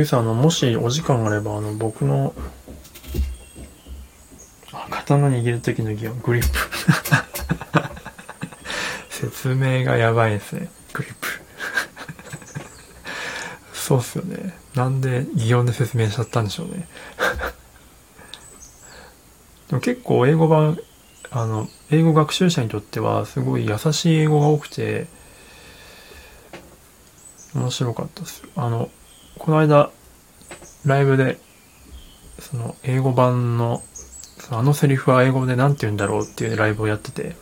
[0.07, 2.33] ゆさん、あの、もしお時間があれば、あの、僕の、
[4.89, 6.49] 刀握る時の擬音、グリップ。
[9.11, 10.71] 説明がやばいですね。
[10.93, 11.29] グリップ。
[13.75, 14.57] そうっすよね。
[14.75, 16.87] なんで擬音で説明しちゃったんでしょうね。
[19.69, 20.79] でも結構英語版、
[21.31, 25.09] あの、英語学習者にとってはすごい優しい英語が多くて、
[27.55, 28.43] 面白かったです。
[28.55, 28.91] あの、
[29.39, 29.91] この間、
[30.87, 31.39] ライブで、
[32.39, 33.83] その、英語版の、
[34.39, 37.37] そのあのセリフは英語で何て言うんだろうっていうライブをやってて、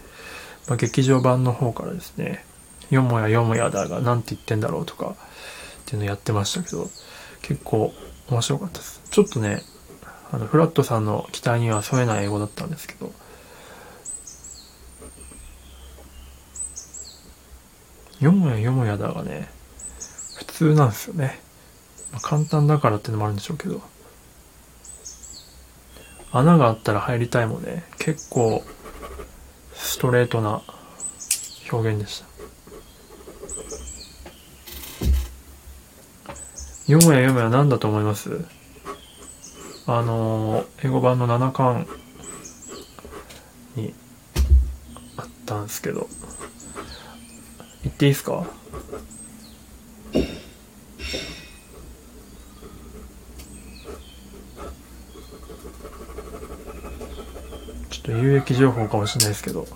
[0.69, 2.45] まあ、劇場版の方からですね、
[2.91, 5.15] よもやよもやだが何て言ってんだろうとか、っ
[5.85, 6.89] ていうのやってましたけど、
[7.43, 7.93] 結構
[8.31, 9.03] 面白かったです。
[9.11, 9.63] ちょっとね、
[10.33, 13.13] あの、フラットさんの期待には添えない英語だったんですけど、
[18.21, 19.51] よもやよもやだがね、
[20.39, 21.44] 普通なんですよね。
[22.23, 23.83] 簡単だからってのもあるんでしょうけど。
[26.33, 28.65] 穴があったら入りたいもね、結構
[29.73, 30.63] ストレートな
[31.71, 32.25] 表現でし
[36.87, 36.93] た。
[36.93, 38.45] よもやよもや何だと思います？
[39.87, 41.87] あの英語版の7巻
[43.77, 43.95] に
[45.17, 46.09] あったんですけど、
[47.85, 48.45] 言っていいですか
[57.91, 59.67] ちょっと有益情報かもしれないですけど。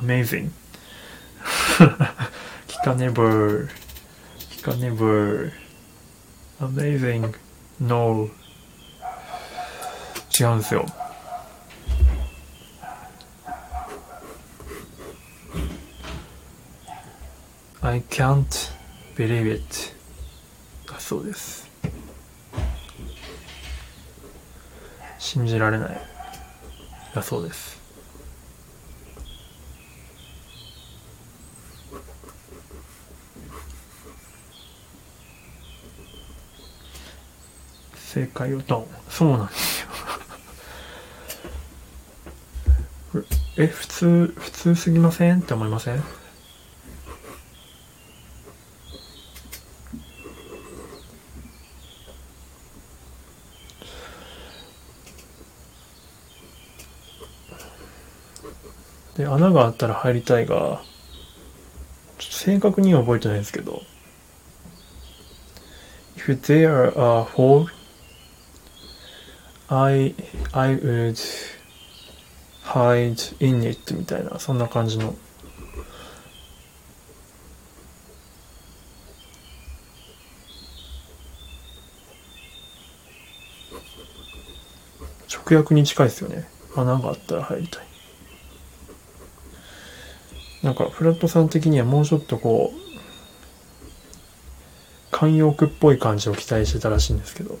[0.00, 0.50] Amazing.
[2.68, 3.68] 聞かねぶ
[4.38, 5.52] 聞かねぶ
[6.60, 7.34] Amazing.
[7.80, 8.28] No.
[10.38, 10.86] 違うんですよ。
[17.84, 18.72] I can't
[19.14, 19.62] believe it
[20.90, 21.63] だそうです
[25.24, 26.00] 信じられない。
[27.14, 27.80] だそうです
[37.96, 39.88] 正解をドンそうなんですよ
[43.56, 45.68] え普通普通すぎませんって思い。
[45.70, 46.02] ません
[59.16, 60.82] で、穴があったら入りたいが、
[62.18, 63.82] ちょっと正確には覚えてないですけど、
[66.16, 67.68] If there are a hole,
[69.68, 70.14] I,
[70.52, 71.18] I would
[72.62, 75.14] hide in it みたいな、そんな感じの。
[85.46, 86.48] 直訳に近いですよね。
[86.74, 87.93] 穴があったら入りたい。
[90.64, 92.72] なんかフラットさん的にはもうちょっとこ
[95.12, 97.58] う慣用句っぽい感じを期待してたらしいんですけど。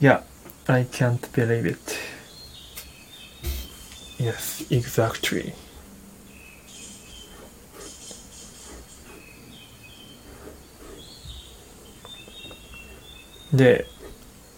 [0.00, 0.22] いや
[0.68, 1.80] I can't believe it.
[4.20, 5.52] Yes, exactly.
[13.52, 13.86] で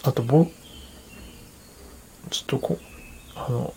[0.03, 0.61] あと僕
[2.30, 2.82] ちょっとこう、
[3.34, 3.74] あの、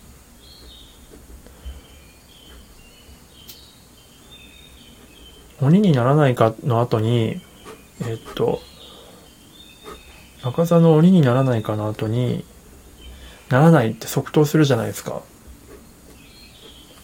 [5.74, 7.42] 鬼にならないかの後に、
[8.08, 8.62] えっと、
[10.44, 12.46] 中座の鬼にならないかの後に、
[13.50, 15.24] ならないって即答するじゃないですか。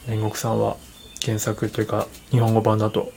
[0.08, 0.78] 煉獄さんは。
[1.26, 3.12] 原作というか、日本語版だと。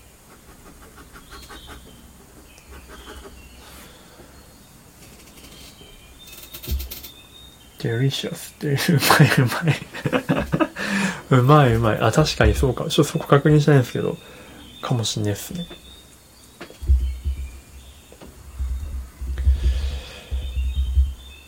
[7.78, 9.46] delicious ってうまいう
[11.30, 11.98] まい うまいうまい。
[12.00, 12.84] あ、確かにそうか。
[12.84, 14.16] ちょっとそこ確認したいんですけど、
[14.83, 15.66] かもしんないですね。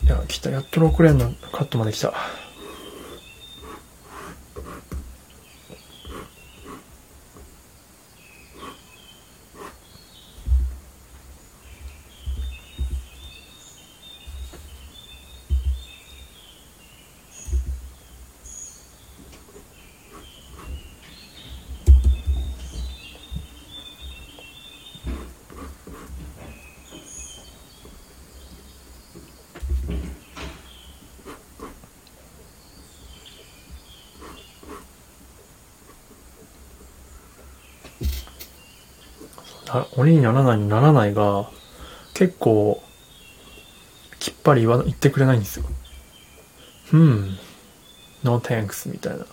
[0.04, 0.50] いや、来た。
[0.50, 2.14] やっと6連のカットまで来た。
[40.24, 41.50] ならないにならないが、
[42.14, 42.82] 結構、
[44.18, 45.66] きっぱり言わ、言ってくれないんですよ。
[46.92, 47.38] うん。
[48.22, 49.26] no thanks みたいな。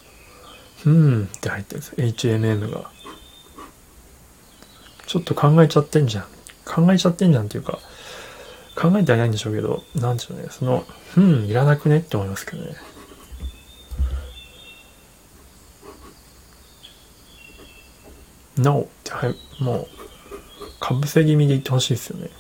[0.86, 2.38] うんって入ってるんですよ。
[2.40, 2.92] HMM が。
[5.08, 6.26] ちょっと考えちゃってんじゃん。
[6.66, 7.80] 考えちゃってんじゃんっていうか、
[8.76, 10.48] 考えてはないんでしょうけど、なんでしょうね。
[10.50, 10.86] その、
[11.18, 12.76] うん、いらなくねって思いますけどね。
[18.58, 20.01] No って、はい、もう、
[20.82, 22.32] かぶせ気味でいってほしいですよね。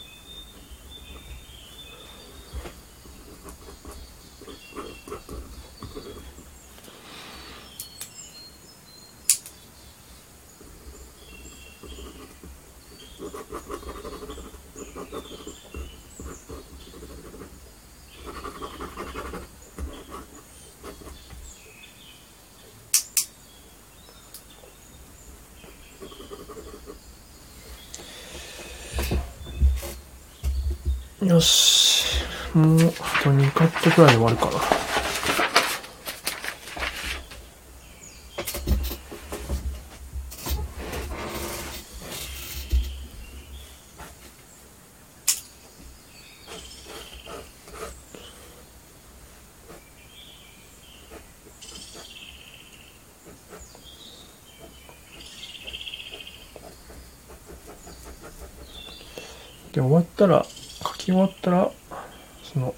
[31.21, 32.25] よし。
[32.55, 34.51] もう、あと2カットくらいで終わるかな。
[59.71, 60.45] で、終わったら、
[60.97, 61.71] き終わったら、
[62.43, 62.73] その、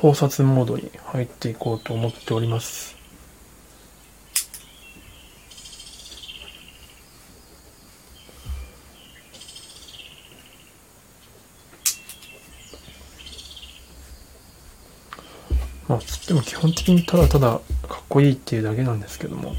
[0.00, 2.94] 考察モードに入っていこうと思っております。
[15.88, 19.54] まあ、つっても基本的にただただかっこいいっていうだけなんですけども。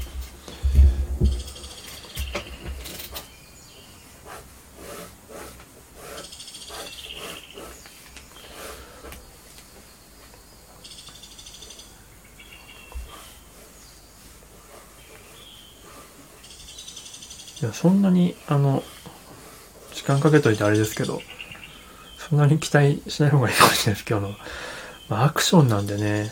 [17.82, 18.84] そんなに、あの、
[19.92, 21.20] 時間かけといてあれですけど、
[22.16, 24.34] そんなに期待しない方がいいかもしれないです、今日の。
[25.08, 26.30] まあ、アクションなんでね、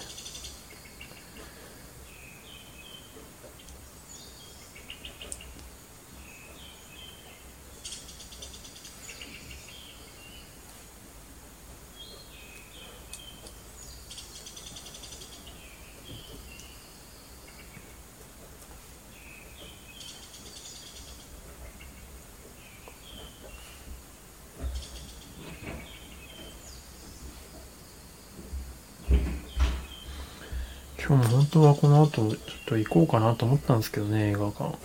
[31.11, 32.37] 今日も本当はこの後ちょっ
[32.67, 34.77] と行こうかなと思ったんですけどね、映画館。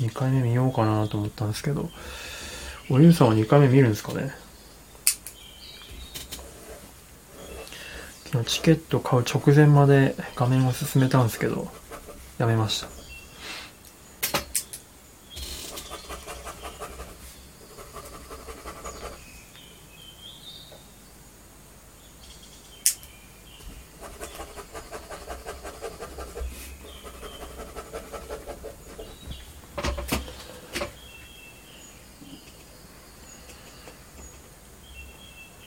[0.00, 1.90] 2回目見ようかなと思ったんですけど、
[2.88, 4.32] おゆうさんは2回目見るんですかね？
[8.26, 11.68] 昨日チケット買う直前まで画面を進めたんですけど、
[12.38, 12.97] やめました。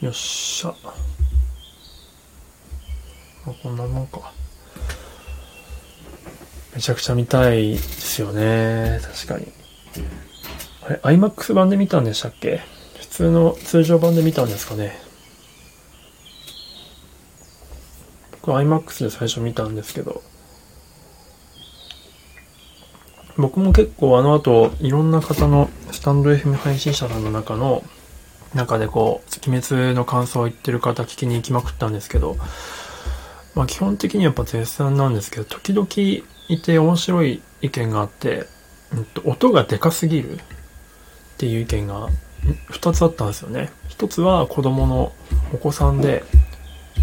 [0.02, 0.70] よっしゃ。
[0.70, 0.74] あ、
[3.62, 4.34] こんなもんか。
[6.76, 9.00] めちゃくちゃ見たいですよね。
[9.04, 9.48] 確かに。
[10.84, 12.62] あれ、IMAX 版で見たんでしたっけ？
[13.00, 15.00] 普通の通常版で見たんですかね。
[18.32, 20.24] 僕 IMAX で最初見たんですけど。
[23.38, 27.84] 僕も結構あの後、いろんな方のスタンド FM 配信者さんの中の
[28.54, 32.38] 中でこう、鬼滅の感想を言ってる方聞きに行きまくったんですけど、
[33.56, 35.88] まあ基本的にやっぱ絶賛なんですけど、時々
[36.48, 38.48] いて面白い意見があって、
[38.94, 40.40] うんと、音がでかすぎるっ
[41.38, 42.10] ていう意見が
[42.72, 43.72] 2つあったんですよね。
[43.90, 45.14] 1つは子供の
[45.54, 46.24] お子さんで、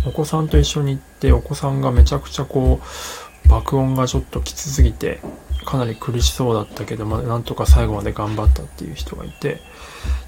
[0.07, 5.20] お子さんと一緒に行って、お子さんがめちゃくちゃこう、爆音がちょっときつすぎて、
[5.68, 9.60] かなり苦しそうだったけど、まあ、なんとか最後まで頑張ったっていう人がいて、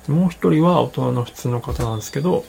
[0.06, 2.44] もう一人は大人の普通の方なんですけど、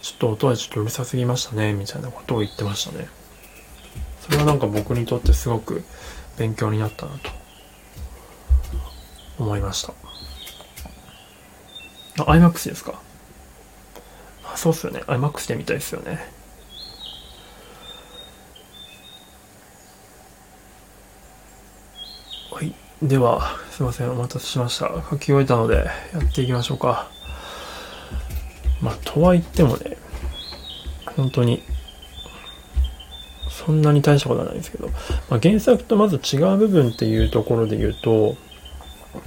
[0.00, 3.08] ちょっと音はちょっとうるさすぎましたね、みたいなことを言ってましたね。
[4.22, 5.84] それはなんか僕にとってすごく
[6.38, 7.30] 勉強になったなと
[9.38, 9.92] 思いました。
[12.20, 13.02] あ、IMAX ですか？
[14.50, 15.02] あそうっすよね。
[15.08, 16.32] IMAX で見たいですよね。
[23.04, 24.90] では、すいません、お待たせしました。
[25.10, 27.06] 書き終えたので、やっていきましょうか。
[28.80, 29.98] まあ、とは言ってもね、
[31.14, 31.62] 本当に、
[33.50, 34.88] そんなに大したことはないんですけど、
[35.28, 38.36] まあ、原作とまず違う部分っていうところで言うと、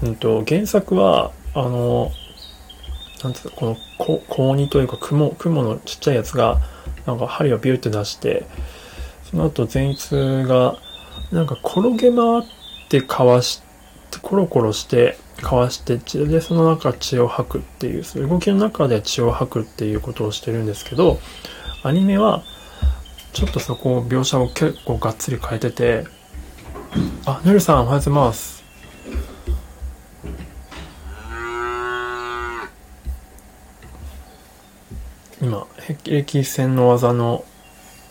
[0.01, 2.11] うんと、原作は、あの、
[3.23, 6.61] なんつうの、この、こ高2というか雲、雲のちっちゃいやつが、
[7.05, 8.47] なんか針をビューって出して、
[9.29, 10.79] その後前逸が、
[11.31, 12.43] なんか転げ回っ
[12.89, 13.66] てかわして、
[14.21, 21.19] コロコロしてかわして血でその中血を吐くっていう、その動きの中で血を吐くっていうことをしてるんですけど、
[21.83, 22.43] アニメは
[23.33, 26.05] ちょっとそこを描写を結構がっつり変えてて、
[27.25, 28.63] あ、ぬるさんおはようございます。
[35.39, 37.45] 今、霹靂戦の技の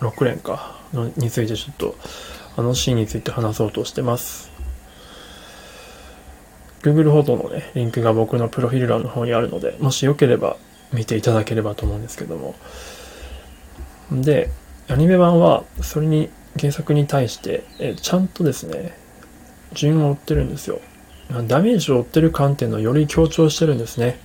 [0.00, 1.96] 6連かのについてちょっと
[2.56, 4.55] あのシーンについて話そうとしてます。
[6.82, 10.56] Google フォトのね、リンクが僕のプロフィール欄の方にあるので、もしよければ
[10.92, 12.54] 見ていただければと思うんですけども。
[14.12, 14.50] で、
[14.88, 18.96] アニメ版はそれに原作に対して、えちゃんとですね、
[19.72, 20.80] 順を追ってるんですよ。
[21.48, 24.18] ダメージを負ってる観点のより強調してるんですね。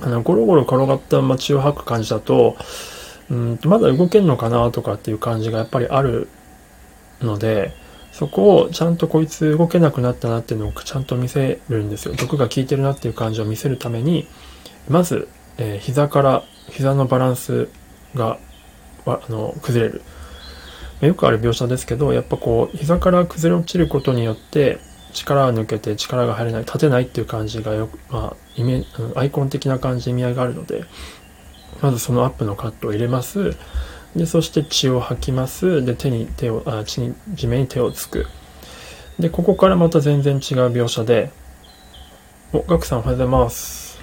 [0.00, 2.56] あの、ゴロゴロ転がった街を吐く感じだと、
[3.30, 6.28] うん、まだ動けんのかなとかっていう感じがやっぱりある
[7.20, 7.72] ので、
[8.18, 12.14] そこをちゃんとこいつ動けなくなったなっていうのをちゃんと見せるんですよ。
[12.16, 14.26] 毒が効いてるなっていう感じを見せるために、
[14.88, 17.68] まず、えー、膝から、膝のバランス
[18.16, 18.40] が、
[19.06, 20.02] あの、崩れる。
[21.00, 24.80] よくある描写ですけど、やっぱこう、膝から崩れ落ちることによって、
[25.12, 30.82] 力が抜けて力が入れない、立てないっていう感じがよく、まあ、イメアイコン的な感じ意味合いがあるので、
[31.80, 33.56] まずそのアップのカットを入れます。
[34.18, 35.84] で、そして血を吐きます。
[35.84, 38.26] で、手に手を、あ、血に、地面に手をつく。
[39.18, 40.40] で、ここからまた全然違う
[40.72, 41.30] 描写で、
[42.52, 44.00] お、ガクさんおはようございます。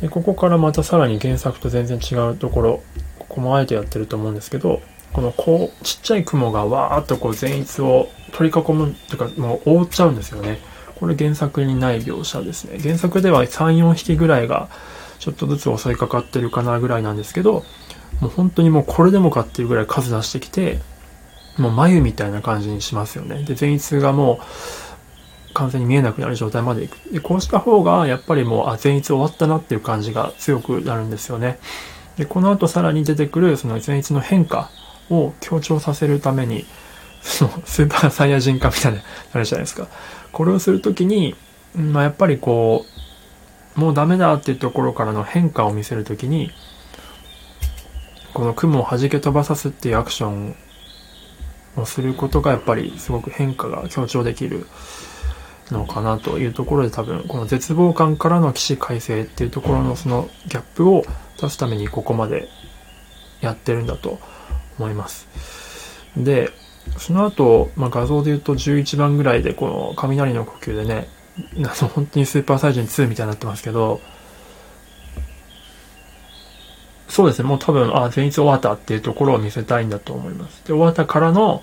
[0.00, 2.82] で、ここからまたさらに原作と全然違うところ、
[3.18, 4.80] ここもあえてやってると思うんですけど、
[5.12, 10.60] このこう、ちっちゃい雲がわーっとこう全逸を取り囲むというか、もう覆っちゃうんですよね。
[11.00, 12.78] これ原作にない描写ですね。
[12.78, 14.68] 原作では3、4匹ぐらいが
[15.18, 17.64] ちょっとずつ襲いかかってるかなぐらいなんですけど、
[18.20, 20.78] もう本当にもうこれでもかっていうぐらい数出してきて、
[21.56, 23.42] もう眉みたいな感じにしますよね。
[23.44, 24.40] で、前逸がも
[25.50, 26.96] う完全に見えなくなる状態までいく。
[27.10, 31.58] で、こうした方がやっぱりもう、あ、前逸終わったなっていう感じが強くなるんですよね。
[32.16, 34.70] で、この後さらに出てくるその前逸の変化
[35.10, 36.66] を強調させるために、
[37.20, 39.02] そのスーパーサイヤ人化みたいな、
[39.32, 39.88] あれじゃないですか。
[40.32, 41.34] これをするときに、
[41.74, 42.86] まあ、やっぱりこ
[43.76, 46.50] う、もうダメだっていうところからの変化を見せるときに、
[48.32, 50.56] この雲を弾け飛ばさすっていうアクション
[51.76, 54.66] をすることがやっぱりすごく変化が強調できる
[55.70, 61.04] のかなというところで多分この絶望感からの起死回生っていうところのそのギャップを
[61.40, 62.48] 出すためにここまで
[63.40, 64.18] やってるんだと
[64.78, 65.28] 思います。
[66.16, 66.50] で、
[66.98, 71.08] その後、まあ、画像で言うと11番ぐらいで、この雷の呼吸でね、
[71.58, 74.00] あの本当にスーパーサイジン2みたいになってますけど、
[77.08, 80.60] そうですね、もう多分、あ、全日終わったっていうところを見せたいんだと思います。
[80.64, 81.62] で、終わったからの、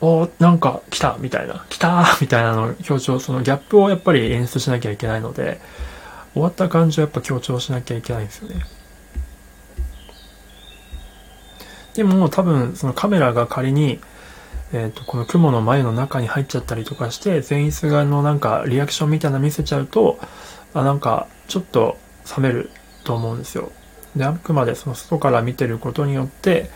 [0.00, 5.60] おなんか来たみたいな、来たみたいなの強調、そのギャップをやっぱり演出しなきゃいけないので、
[6.32, 8.66] 終わった感じをやっぱ強調しなきゃいけないんですよね。
[11.94, 14.00] でも多分そのカメラが仮に
[14.72, 20.18] えっ、ー、と、この雲の眉の中に入っちゃったりとかして、前室側のなんかリアクションみたいな見せちゃうと、
[20.74, 21.98] あなんかちょっと
[22.36, 22.70] 冷める
[23.04, 23.70] と思うんですよ。
[24.16, 26.70] で、あくまでその外から見てることによって、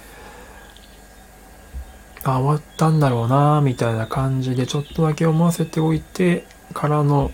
[2.23, 6.45] あ、終わったんだろうなみたいな感じでちょっとだけ思わせておいて、
[6.75, 7.33] からの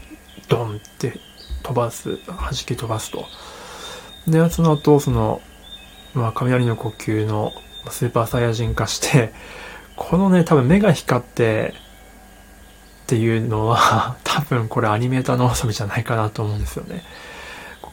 [0.48, 1.20] ドンって
[1.62, 3.26] 飛ばす、弾き飛ばすと。
[4.26, 5.40] で、その後、その、
[6.14, 7.52] まあ、雷の呼吸の
[7.90, 9.32] スーパーサイヤ人化して、
[9.96, 11.74] このね、多分目が光って
[13.04, 17.02] っていうのは、 多分これアニメーターの遊びじゃないかなと思うんですよね。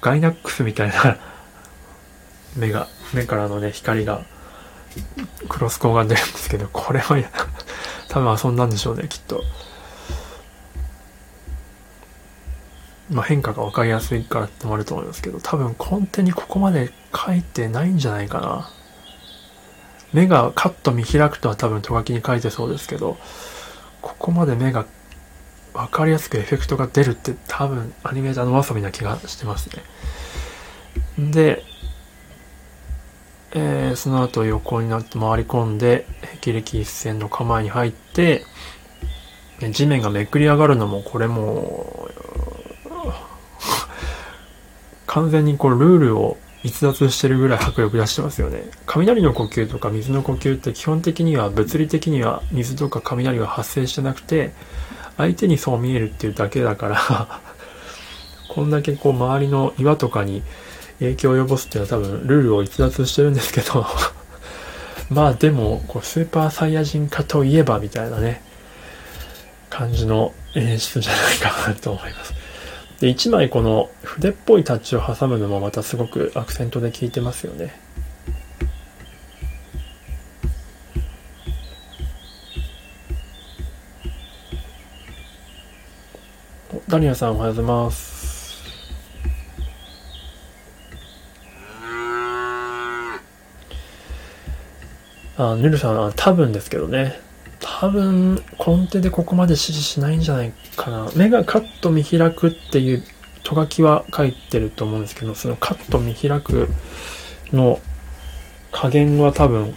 [0.01, 1.17] ガイナックスみたいな
[2.55, 4.25] 目が、目からのね、光が、
[5.47, 7.17] クロス光が出るんですけど、これは
[8.09, 9.43] 多分遊んだんでしょうね、きっと。
[13.09, 18.69] まあ、変化が分かりやすいからってもあると思いますけど、多分根底にここまで書いてないんじゃないかな。
[20.14, 23.18] 目がカッと見開くとは多分ト書きに書いてそうですけど、
[24.02, 24.85] ここまで目が
[25.73, 29.69] 分かりやすくエフェクトが出るって多分アニメーターのわさびな気がしてます
[31.18, 31.31] ね。
[31.31, 31.64] で、
[33.56, 36.06] えー、その後横になって回り込んで、
[36.41, 38.45] 霹靂一戦の構えに入って、
[39.72, 42.10] 地面がめくり上がるのも、これも、
[45.06, 48.64] 完全にこうルールを逸脱してるぐらい迫力出してますよね。
[48.85, 54.52] 雷の呼吸とか水の呼吸って基本的には物理的には水とか雷が発生してなくて、
[55.18, 57.41] 相手にそう見えるっていうだけだから
[58.49, 60.41] こんだけこう周りの岩とかに
[60.99, 63.85] 影響を及ぼすっていうのは多分ルールを逸脱してるんですけど
[65.10, 68.41] まあでも、こうスーパーサイヤ人化といえばみたいなね、
[69.69, 72.43] 感じの演出じゃないかなと思います。
[73.03, 77.75] で、1枚この筆っぽいタッチを挟むのもまたすごくアクセントで効いてますよね。
[86.88, 88.63] ダニアさんおはようございます。
[95.35, 97.32] あ、ヌルさん、多分ですけどね。
[97.65, 101.07] 多分、コンテでここまで指示しないんじゃないかな。
[101.15, 103.03] 目がカット見開くっていう
[103.44, 106.69] と書きは書いてると思うんですけど、そのカット見開く
[107.53, 107.80] の
[108.72, 109.73] 加減は多分、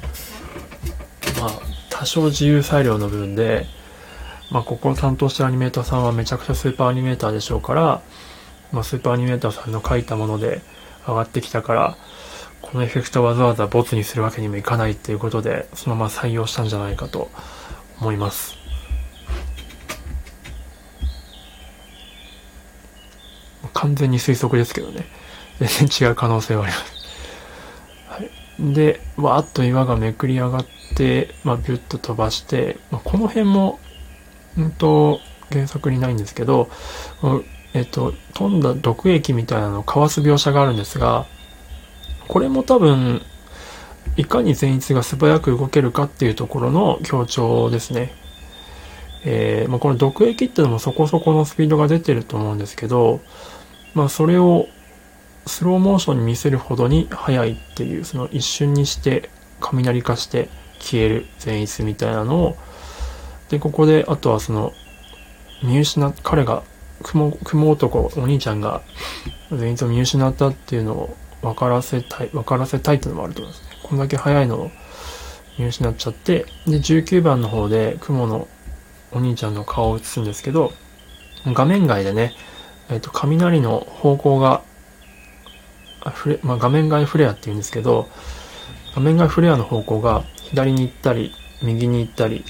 [1.40, 1.50] まあ、
[1.88, 3.66] 多少自由裁量の部分で、
[4.50, 8.02] まあ、ここを担当してるアニメーターさんはめちゃくちゃスーパーアニメーターでしょうから、
[8.72, 10.60] まあ、スーパーアニメーターさんの書いたもので
[11.06, 11.96] 上がってきたから、
[12.62, 17.30] このエフェクトわざわざボツにするわけにもいかないっていうことで、そのまま採用したんじゃないかと
[18.01, 18.56] 思います。
[23.73, 25.06] 完全に推測ですけどね。
[25.59, 26.97] 全然違う可能性はあります。
[28.09, 30.66] はい、で、わーっと岩がめくり上がっ
[30.97, 33.78] て、まあ、ビュッと飛ばして、まあ、この辺も、
[34.56, 35.20] うんと、
[35.52, 36.68] 原作にないんですけど、
[37.74, 41.27] えっと、飛んだ毒液みたいなのをかわす描写があるんですが、
[42.28, 43.23] これも多分、
[44.16, 48.12] いかに前逸が素早く動けるかっていうところの強調ですね。
[49.24, 53.20] えー、まあ、この毒液っていうのもそこそこのスピードが出てると思うんですけど、
[53.94, 54.68] まあ、それを
[55.46, 59.30] スローモーションに見せるほどに速いっていう、その一瞬にして
[59.60, 62.56] 雷化して消える前逸みたいなのを、
[63.48, 64.72] で、ここで、あとはその、
[65.62, 66.62] 見失っ、彼が、
[67.02, 68.82] 雲、雲男、お兄ちゃんが
[69.50, 73.75] 前逸を見失ったっていうのを分からせたい、分からせたいっていうのもあると思いますね。
[73.88, 74.70] こんだけ速いのを
[75.58, 78.48] 見失っちゃって、で、19番の方で雲の
[79.12, 80.72] お兄ちゃんの顔を映すんですけど、
[81.46, 82.34] 画面外でね、
[82.90, 84.62] えっ、と、雷の方向が、
[86.12, 88.08] フレ、まあ、画面外フレアって言うんですけど、
[88.96, 91.32] 画面外フレアの方向が左に行ったり、
[91.62, 92.44] 右に行ったり、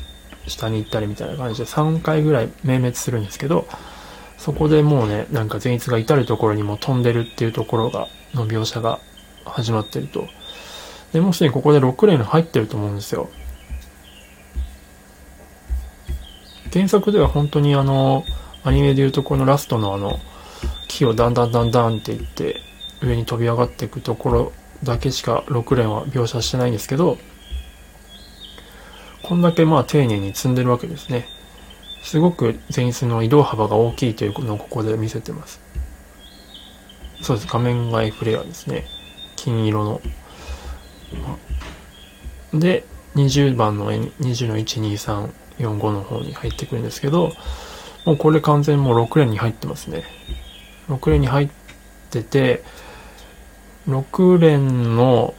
[0.47, 3.69] 下に行ったりみたいな感じで3回ぐらい明滅するんですけど、
[4.39, 9.01] そこでもうね、なんか前逸が至るところにも飛んでるっていうところがの描写が
[9.45, 10.27] 始まってると。
[11.13, 13.29] で、もうすでにここで6レーン入ってると思うんですよ。
[16.73, 18.25] 原作では本当にあの、
[18.65, 20.19] アニメでいうとこのラストのあの、
[20.89, 22.61] 木をだんだんだんだんっていって
[23.03, 24.53] 上に飛び上がっていくところ
[24.83, 27.19] だけしか6連は描写してないんですけど、
[29.23, 31.27] こんだけまあ丁寧に積んでるわけですね。
[32.03, 35.61] すごく前日の移動幅が大きいというのをここで見せてます。
[37.23, 37.49] そうです。
[37.51, 38.85] 画面外フレアですね。
[39.35, 40.01] 金色の。
[42.53, 42.85] で、
[43.15, 47.33] 20番の20の12345の方に入ってくるんですけど、
[48.05, 50.05] もうこれ完全にもう6連に入ってますね。
[50.89, 51.51] 6連に入っ
[52.11, 52.63] てて、
[53.89, 55.35] 6連の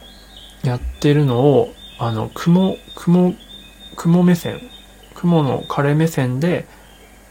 [0.62, 3.34] やってるのを、あの、雲、雲、
[3.96, 4.60] 雲目線、
[5.14, 6.66] 雲の枯れ目線で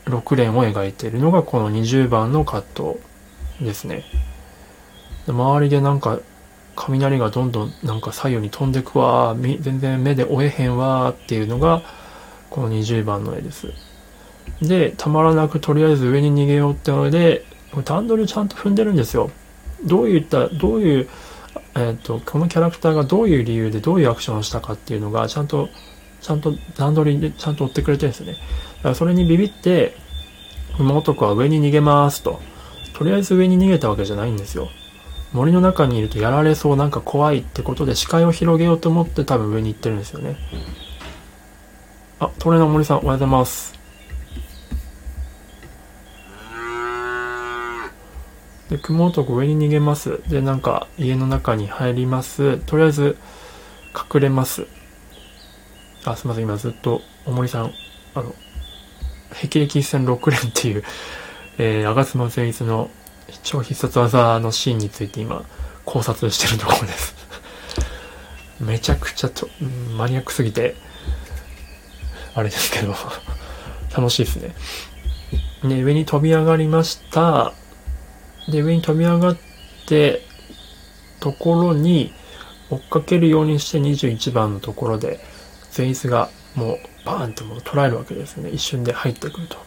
[0.05, 2.99] 6連を描いてるのがこの20番のカット
[3.61, 4.03] ですね。
[5.27, 6.19] 周りでなんか
[6.77, 11.81] 雷がどんどんなんか左右に飛んでくわ全然目で追えへんわっていうのが
[12.49, 13.73] この20番の絵です。
[14.61, 17.45] で、たまらなくとりあえず上に逃げようってので、
[17.83, 19.29] 段取りをちゃんと踏んでるんですよ。
[19.83, 21.09] どういった、どういう、
[21.75, 25.69] えっ、ー、と、このキャラクターがどういう理由でどういうアクションをしたかっていうのが、ちゃんと、
[26.21, 28.33] ちゃんと段取りでちゃんと追ってくれてるんですね。
[28.77, 29.95] だからそれにビビって、
[30.79, 32.41] 馬男は上に逃げますと。
[32.93, 34.69] とりあえず上に逃げたわけじゃないんですよ。
[35.37, 40.35] 森の中にいるとやられそうなんか怖いってことで視界を広げようと思って多分上に行ってるんですよね。
[42.19, 43.77] あ、トレーナー森さんおはようございます。
[48.71, 50.23] で、雲男上に逃げます。
[50.27, 52.57] で、なんか家の中に入ります。
[52.57, 53.15] とりあえず
[53.93, 54.65] 隠れます。
[56.03, 56.45] あ、すいません。
[56.45, 57.71] 今ずっと、お森さん、
[58.15, 58.33] あの、
[59.33, 60.83] 霹靂一戦6連っていう、
[61.59, 62.89] えー、吾妻善逸の
[63.43, 65.45] 超必殺技のシーンについて今
[65.85, 67.17] 考察してるところです
[68.59, 69.47] めちゃくちゃと
[69.95, 70.75] マニアックすぎて、
[72.33, 72.95] あれですけど、
[73.95, 74.55] 楽しいですね。
[75.63, 77.53] で、上に飛び上がりました。
[78.49, 79.37] で、上に飛び上がっ
[79.87, 80.21] て、
[81.19, 82.13] ところに、
[82.69, 85.19] 追っかけるようにして21番のところで、
[85.75, 88.49] 前逸がもうバーンともう捉えるわけですね。
[88.49, 89.57] 一瞬で入ってくると。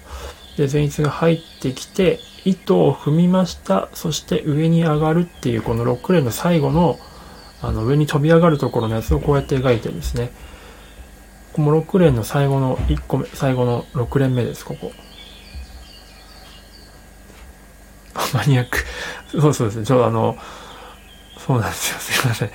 [0.56, 3.88] で、前逸が入ってきて、糸を踏みました。
[3.92, 6.98] そして上に上がるっていうこの6連の最後の、
[7.62, 10.30] あの上に飛び上がるところのやつをこうやって描いてるんですね。
[11.52, 14.92] この6連の最後の1個目、最後の6連目です、ここ。
[18.32, 18.78] マニアック。
[19.30, 19.86] そうそうですね。
[19.86, 20.38] ちょうどあの、
[21.38, 21.98] そうなんですよ。
[21.98, 22.50] すいません。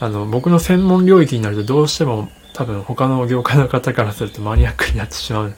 [0.00, 5.54] あの、僕の専門領域になるとどうしても多分他の業界の方からするとマニアックになってしまう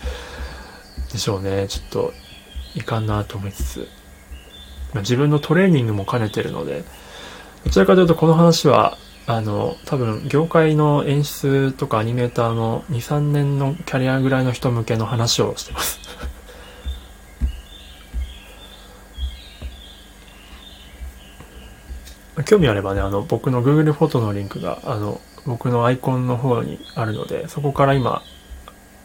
[1.12, 1.66] でしょうね。
[1.68, 2.14] ちょっと
[2.74, 3.88] いかんなと思いつつ。
[4.92, 6.84] まあ、自分のトレーニングも兼ねてるので、
[7.64, 16.00] どちらかというとこの話は、あの、多分業界の演出とかアニメーターの2、3年のキャリアぐらいの人向けの話をしてます
[22.44, 28.22] 興味あればね、あの、僕の Google フォトのリンクが、あの、僕のアイコンの方にあるので、そこから今、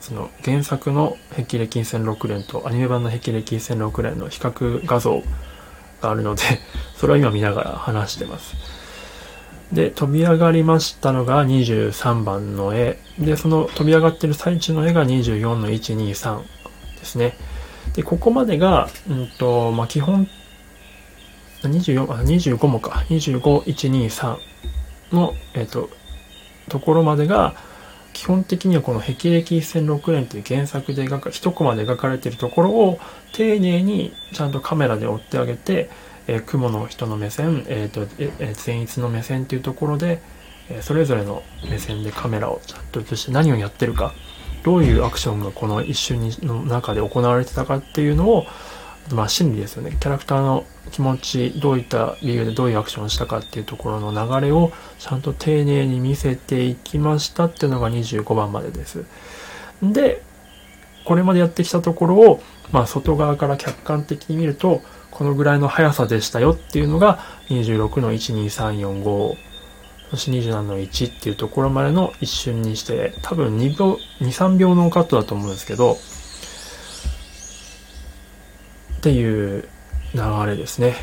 [0.07, 5.21] その原作の霹靂金線6連とアニメ版の霹靂金線6連の比較画像
[6.01, 6.43] があるので、
[6.95, 8.55] それを今見ながら話してます。
[9.73, 12.99] で、飛び上がりましたのが23番の絵。
[13.19, 16.41] で、その飛び上がってる最中の絵が24の123
[16.99, 17.35] ですね。
[17.93, 20.29] で、ここまでが、うんと、まあ、基本
[21.63, 24.37] 24あ25もか25123
[25.11, 25.89] の、えっ、と
[26.69, 27.55] ところまでが
[28.17, 32.99] 基本的にはこの霹靂一線6連という原作で描か一コマで描かれているところを
[33.31, 35.91] 丁寧にちゃんとカメラで追ってあげて、
[36.25, 40.19] えー、雲の人の目線、えーとえー、前逸の目線というところで、
[40.67, 44.15] えー、それぞれの目線でカメラをちゃんと映して何をやってるか
[44.63, 48.47] どういうアクションがこの一瞬の中で行われてたかっていうのを
[49.11, 49.95] まあ心理ですよね。
[49.99, 59.05] キャラクターの気持ち、どういった理由でどういうアクションをしたかっていうところの流れをちゃんと丁寧に見せていきましたっていうのが25番までです。
[59.81, 60.21] で、
[61.05, 64.81] これまでやってきたところを、まあ外側から客観的に見ると、
[65.11, 67.19] このぐらいの速さでしたよっていうのが
[67.49, 69.37] 26の12345
[70.11, 75.97] そして27の1っていうところまでの一瞬にして、多分2秒、2、3秒のカットだと思うんですけど、
[78.97, 79.67] っていう
[80.13, 80.95] 流れですね。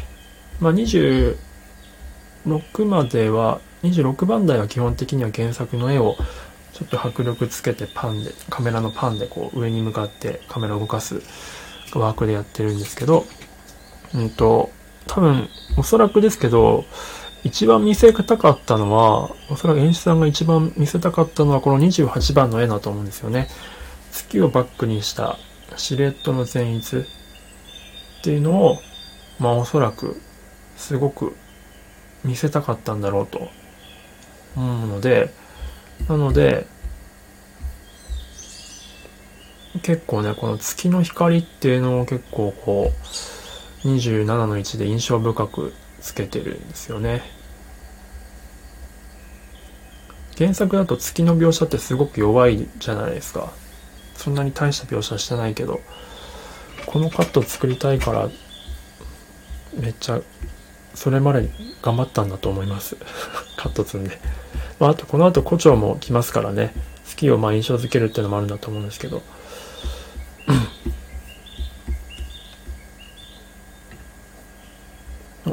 [0.61, 1.37] まあ、26
[2.85, 6.17] までは、26番台は基本的には原作の絵を
[6.73, 11.23] ちょっと迫力つけてパンで、カメラのパンでこう上に向かってカメラを動かす
[11.95, 13.25] ワークでやってるんですけど、
[14.15, 14.71] うんと、
[15.07, 16.85] 多分、おそらくですけど、
[17.45, 23.49] 一番見せたかったのは、おそらく演出さんが一番見せたかったのはこの28番の絵だと思うんですよね。
[24.11, 25.39] 月をバックにした
[25.77, 27.05] シルエットの前逸。
[28.25, 28.79] っていうのを、
[29.39, 30.19] まあおそらく
[30.79, 31.37] すごく
[32.25, 33.51] 見せたかったんだろうと
[34.57, 35.31] 思うので、
[36.09, 36.67] なので、
[39.83, 42.93] 結構ね、この月の光っていうのを結構こ
[43.85, 47.21] う、27の1で印象深くつけてるんですよね。
[50.39, 53.53] 原作だと月の描写ってすごく弱いじゃないですか。
[54.17, 55.83] そんなに大した描写してないけど、
[56.87, 58.29] このカット作りたいから
[59.77, 60.21] めっちゃ
[60.95, 61.51] それまで
[61.83, 62.97] 頑張ったんだと思います。
[63.57, 64.19] カット積んで、
[64.79, 66.73] まあ、あとこの後胡蝶も来ますからね。
[67.11, 69.23] 好きをまあ印象づけるっていうのもあるんだと思うんですけど。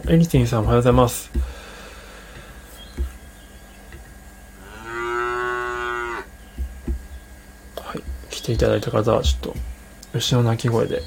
[0.08, 1.32] エリティンさんおはようございます。
[7.78, 8.02] はい。
[8.30, 9.56] 来ていただいた方はちょっと
[10.14, 11.02] 牛の鳴き声で。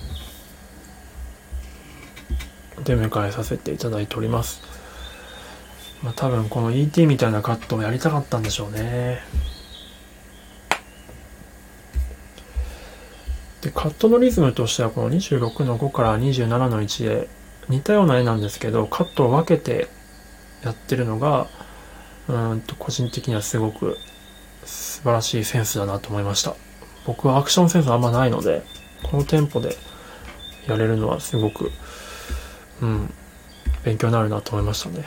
[2.84, 4.60] 出迎えさせていただいております。
[6.02, 9.20] まあ、多分この ET みたいなカットをやりたかったんでしょうね。
[13.62, 17.28] で、カットのリズムとしてはこの26の5から27の1で
[17.70, 19.88] 似たような絵なんですけど、カットを分けて
[20.62, 21.48] やってるのが、
[22.28, 23.96] うんと個人的にはすごく
[24.64, 26.54] 素晴らしいセンスだなと思いました。
[27.06, 28.62] 僕はアクションセンスあんまないので、
[29.02, 29.76] このテンポで
[30.66, 31.70] やれるのはすごく
[32.82, 33.12] うん、
[33.84, 35.04] 勉強になるなと思いましたね。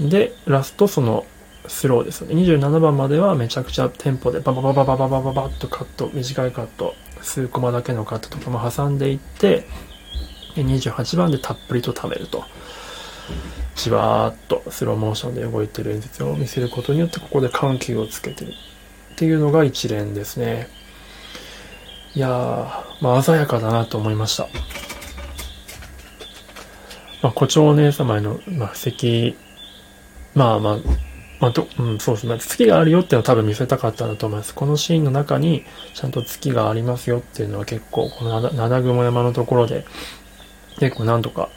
[0.00, 1.26] で、ラストその
[1.66, 2.34] スローですよね。
[2.42, 9.66] 27番まではめちゃくちゃテンポでバババババババババッとカット、短いカット、数コマだけのカットとかも挟んでいって、
[10.54, 12.44] 28番でたっぷりと食べると。
[13.76, 18.52] じわーっとスローモーションで動いてる演説を見せることによってここで緩急をつけてる
[19.12, 20.68] っていうのが一連ですね。
[22.14, 24.48] いやー、まあ鮮やかだなと思いました。
[27.22, 29.36] まあ、胡蝶姉様への、まあ、布石、
[30.34, 30.76] まあまあ、
[31.40, 32.38] まあ、ど、うん、そうですね。
[32.38, 34.54] 月があるよっていうのは多分見せたかったんだと思います。
[34.54, 35.64] このシーンの中に、
[35.94, 39.84] ちゃんと月がありますよっていうのは結構、この七雲山のところで、
[40.78, 41.48] 結構何とか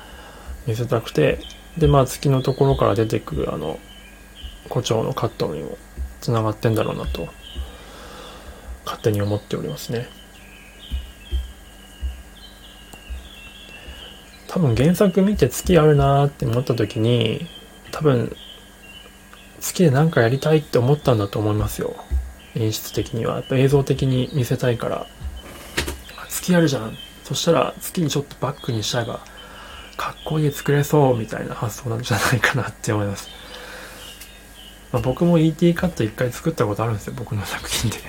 [0.68, 1.40] 見せたくて、
[1.78, 3.80] で、まあ月のところから出てくるあの、
[4.70, 5.78] 胡蝶のカットにも
[6.22, 7.28] 繋がってんだろうなと、
[8.86, 10.08] 勝手に思っておりますね。
[14.52, 17.48] 多分原作見て月あるなーって思った時に、
[17.92, 18.36] 多分、
[19.62, 21.96] 月で何かやりたいって思ったんだと思いますよ。
[22.56, 23.36] 演出的には。
[23.36, 25.08] やっぱ映像的に見せたいから。
[26.28, 26.98] 月あるじゃん。
[27.24, 29.22] そしたら月にちょっとバックにしちゃえば、
[29.96, 33.30] かっこいい作れそうみたいな発想なんじゃないかなって思います。
[34.92, 37.14] まあ、僕も ET カット一回作ったことあるんですよ。
[37.16, 38.00] 僕の作品で。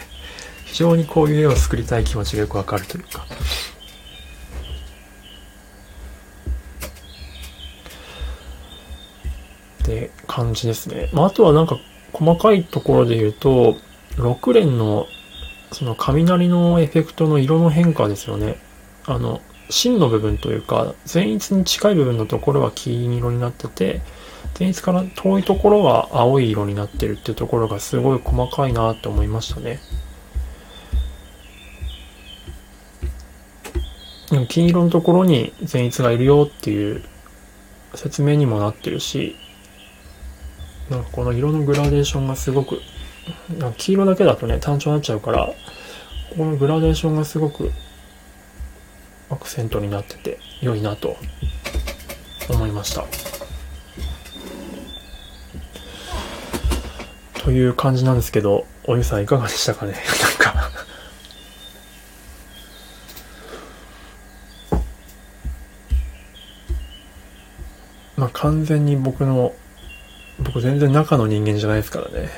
[0.64, 3.27] 非常にこういう絵を作りたい気持ちがよくわかるというか。
[9.83, 11.11] って感じですね。
[11.13, 11.79] まあ、あとはなんか
[12.13, 13.77] 細かいところで言うと、
[14.17, 15.07] 6連の
[15.73, 18.57] その雷のエフェクトの色の変化ですよね。
[19.07, 19.41] あの、
[19.71, 24.03] 芯の部分というか、前逸に近い部分のところは黄色になってて、
[24.59, 29.81] 前逸から遠いところは青い色になってるっていうところがすごい細かいなって思いましたね。
[34.49, 37.03] 金色のところに前逸がいるよっていう
[37.95, 39.37] 説明にもなってるし、
[40.93, 42.81] なんかこの色のグラデーションがすごく、
[43.78, 45.48] 黄色だけだとね、単調になっちゃうから、
[46.36, 47.73] このグラデーションがすごく
[49.31, 51.16] アクセントになってて良いなと
[52.51, 53.05] 思いました。
[57.43, 59.94] という感じなんですけど、おゆさんいかがでしたかね？
[60.23, 60.70] なんか
[68.16, 69.55] まあ完全に僕の
[70.41, 72.29] 僕全然中の人間じゃないですからね。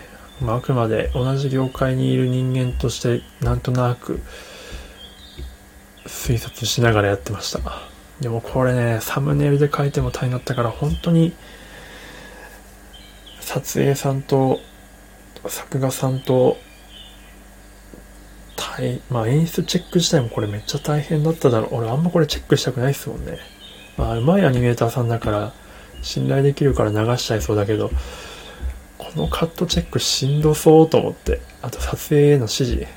[0.40, 4.20] まあ、あくまで同じ業界にいる人間としてなんとなく
[6.06, 7.60] 推察しながらやってました。
[8.20, 11.32] でもこれね、サムネイルで書いても大変だったから本当に
[13.40, 14.60] 撮影さんと
[15.46, 16.56] 作画さんと
[18.56, 21.76] 大、まあ演出チェック自体もこれめっちゃ大変だっただろう。
[21.76, 23.38] 俺あんまこれチェックしたくないっすもんね。
[23.96, 25.52] まあ、うまいアニメーターさんだから
[26.04, 27.90] 信頼できるから流しちゃいそうだけど、
[28.98, 31.40] このカットチェックしんどそうと思って。
[31.62, 32.86] あと撮影への指示。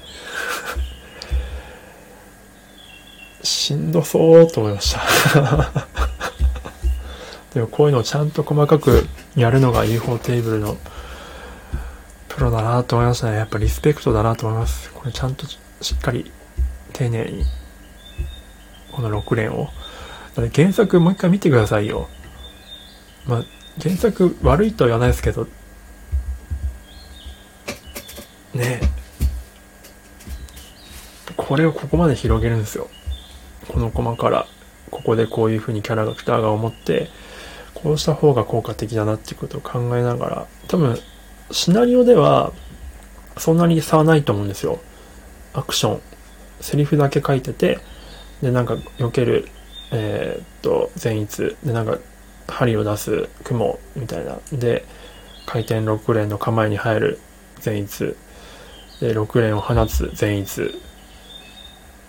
[3.41, 4.99] しんどそうと思いました。
[7.55, 10.77] でもこういうのをちゃんと細かくやるのが UFO テーブルの
[12.27, 13.37] プロだなと思いましたね。
[13.37, 14.91] やっぱリスペクトだなと思います。
[14.91, 15.57] これちゃんとし
[15.95, 16.29] っかり
[16.91, 17.45] 丁寧に
[18.91, 19.69] この6連を。
[20.53, 22.09] 原作もう一回見てくださいよ。
[23.27, 23.45] まあ、
[23.81, 25.47] 原作悪いとは言わないですけど、
[28.53, 28.81] ね
[31.35, 32.89] これをここまで広げるんですよ。
[33.67, 34.47] このコマから、
[34.91, 37.09] ここでこういう風にキャラクターが思って、
[37.73, 40.97] こうした方が効果的だなっていうことを考えながら、多分、
[41.51, 42.51] シナリオでは、
[43.37, 44.79] そんなに差はないと思うんですよ。
[45.53, 46.01] アクション、
[46.59, 47.79] セリフだけ書いてて、
[48.41, 49.47] で、なんか、避ける、
[49.91, 51.97] えー、っと、善逸、で、なんか、
[52.47, 54.39] 針を出す雲みたいな。
[54.51, 54.85] で、
[55.45, 57.19] 回転6連の構えに入る
[57.65, 58.15] 前逸。
[58.99, 60.81] で、6連を放つ前逸。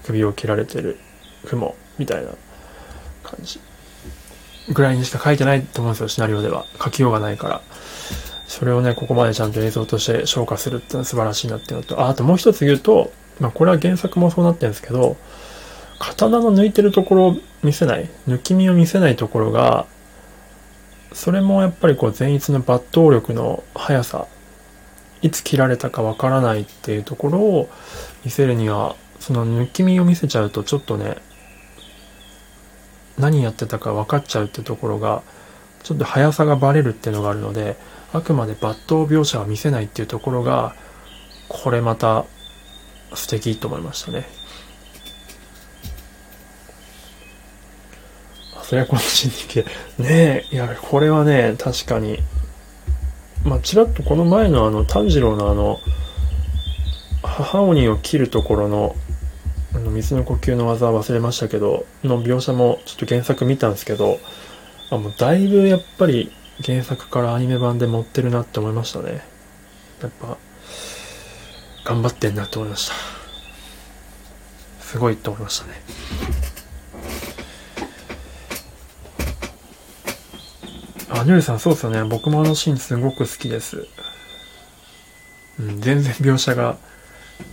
[0.05, 0.99] 首を切られてる
[1.47, 2.31] 雲みたいな
[3.23, 3.61] 感じ。
[4.71, 6.67] ぐらいにしか書いてないと思うんですよ、シナリオでは。
[6.83, 7.63] 書きようがないから。
[8.47, 15.17] それをね、ここまでちゃんと映像として消化するってのは素晴らしいなっていうのと、ああともう一つ言うと、まあこれは原作もそうなってるんですけど、
[15.99, 19.87] 刀の抜いてるところを見せない、抜き身を見せないところが、
[21.13, 24.27] それもやっぱりこう前逸の抜刀力の速さ、
[25.23, 27.69] いつ切られたかわからないっていうところを
[28.25, 31.17] 見せるには、その抜き身を見せちゃうとちょっとね、
[33.19, 35.23] 何やってたか分かっちゃうってところが、
[35.83, 37.77] ちょっと速さがバレるっていうのがあるので、
[38.13, 40.75] あくまで抜刀描写は見せないっていうところが、
[41.49, 42.27] これまた
[43.15, 44.38] 素敵と思いましたね。
[48.69, 49.65] それはこの人力
[49.99, 52.19] ねえ、いや、これはね、確かに。
[53.43, 55.81] まあ、ちらっとこの前のあの、炭治郎のあの、
[57.23, 58.95] 母鬼を切るところの、
[59.75, 64.21] あの、水の呼吸の技忘れましたけど、の描写もちょっと原作見たんですけど、
[64.91, 66.31] あもうだいぶやっぱり
[66.63, 69.23] 原作からアニメ版で持ってるなって思いましたね。
[70.03, 70.37] やっぱ、
[71.87, 72.95] 頑張ってんなって思いました。
[74.85, 76.58] すごいって思いましたね。
[81.11, 82.05] あ、ニュルさん、そうですよね。
[82.05, 83.87] 僕もあのシーンすごく好きです。
[85.59, 86.77] うん、全然描写が、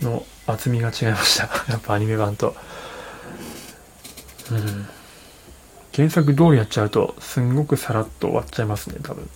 [0.02, 1.44] の厚みが違いました。
[1.72, 2.54] やっぱアニメ版と。
[4.50, 4.88] うん。
[5.94, 9.28] 原作通りやっちゃうと、すんごくさらっと終わっちゃいますね、多分。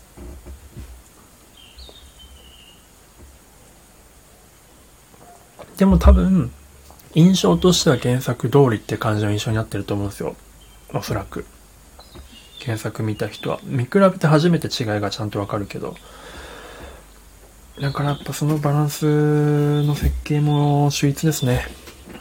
[5.79, 6.53] でも多分、
[7.15, 10.37] 印象としては原作通りって感じの印象になってると思うんですよ。
[10.93, 11.47] おそらく。
[12.65, 13.61] 原作見た人は。
[13.65, 15.97] 見比べて初めて違いがちゃんとわかるけど。
[17.81, 21.67] だからやっぱそのバランスの設計も秀逸ですね。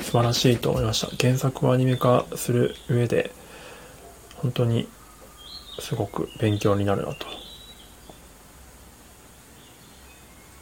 [0.01, 1.09] 素晴らしいと思いました。
[1.17, 3.31] 原作をアニメ化する上で、
[4.35, 4.87] 本当に
[5.79, 7.27] すごく勉強になるなと。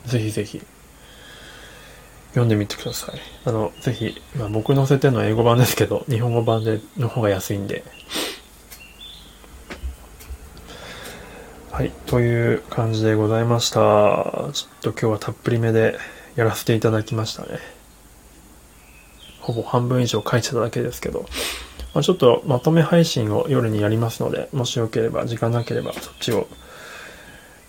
[0.06, 0.62] ぜひぜひ
[2.30, 3.20] 読んでみてください。
[3.46, 7.84] あの、ぜひ、まあ、僕載せての英語版ですけど、日本語版での方が安いんで。
[11.78, 13.78] はい、という感じでございました。
[14.52, 16.00] ちょっと今日はたっぷりめで
[16.36, 17.60] やらせていただきましたね。
[19.42, 21.28] ほぼ半分以上書いてただけですけど。
[21.94, 26.48] まあ、ちょっとまとめ配信を夜にやりますので、もしよければ、時間なければそっちを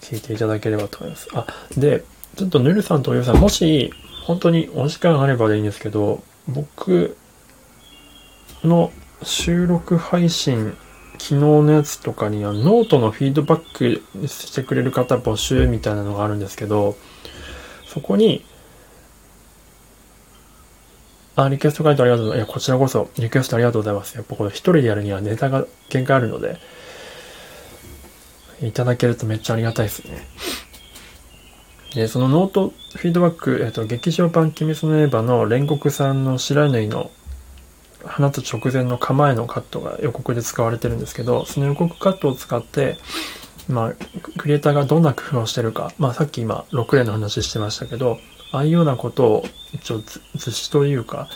[0.01, 1.28] 聞いていただければと思います。
[1.35, 2.02] あ、で、
[2.36, 3.93] ちょっとぬるさんとおゆさん、もし、
[4.24, 7.14] 本当にお時間あればでいいんですけど、僕
[8.64, 8.90] の
[9.22, 10.78] 収録配信、
[11.19, 16.97] 昨日のやつとかにはノートのフィードバックしてくれる方募集みたいなのがあるんですけど、
[17.86, 18.45] そこに
[21.45, 22.49] あ、リクエスト回答ありがとうございます。
[22.49, 24.16] いや、こちらこそ、リクエストありがとうございます。
[24.16, 26.59] やっぱこれ一人でやるにはネタが限界あるので、
[28.61, 30.27] いただけるとめっちゃありがたいですね。
[31.95, 37.12] で、そのノートフィードバック、えっと、劇場版鬼滅の刃の煉獄さんの白縫いの
[38.05, 42.97] 放つ直前の構えのカットが予告で使われてるんですけど、その予告カットを使って、
[43.69, 43.93] まあ、
[44.39, 48.19] クリエイターがどんな工夫をしてるか、まあさっき今6例の話してましたけど、
[48.53, 51.29] ああいうようなことを一応図示というか、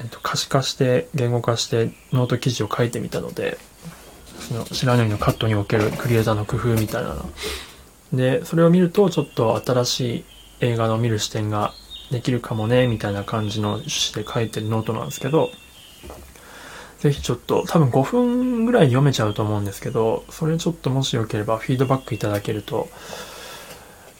[0.00, 3.58] えっと、可視化して言語化してノート記事を書いてみたので
[4.40, 7.30] その知らないのカットにおけるクリエイターの工夫みたいなの。
[8.12, 10.24] でそれを見るとちょっと新しい
[10.60, 11.72] 映画の見る視点が
[12.14, 15.50] できるかもねみたいな感じの趣旨で書いてるノートなんですけど
[17.00, 22.88] ぜひちょっと多分5分ぐらい読めちゃうと思うんですけどそれちょっともしよければフィードバックいただけると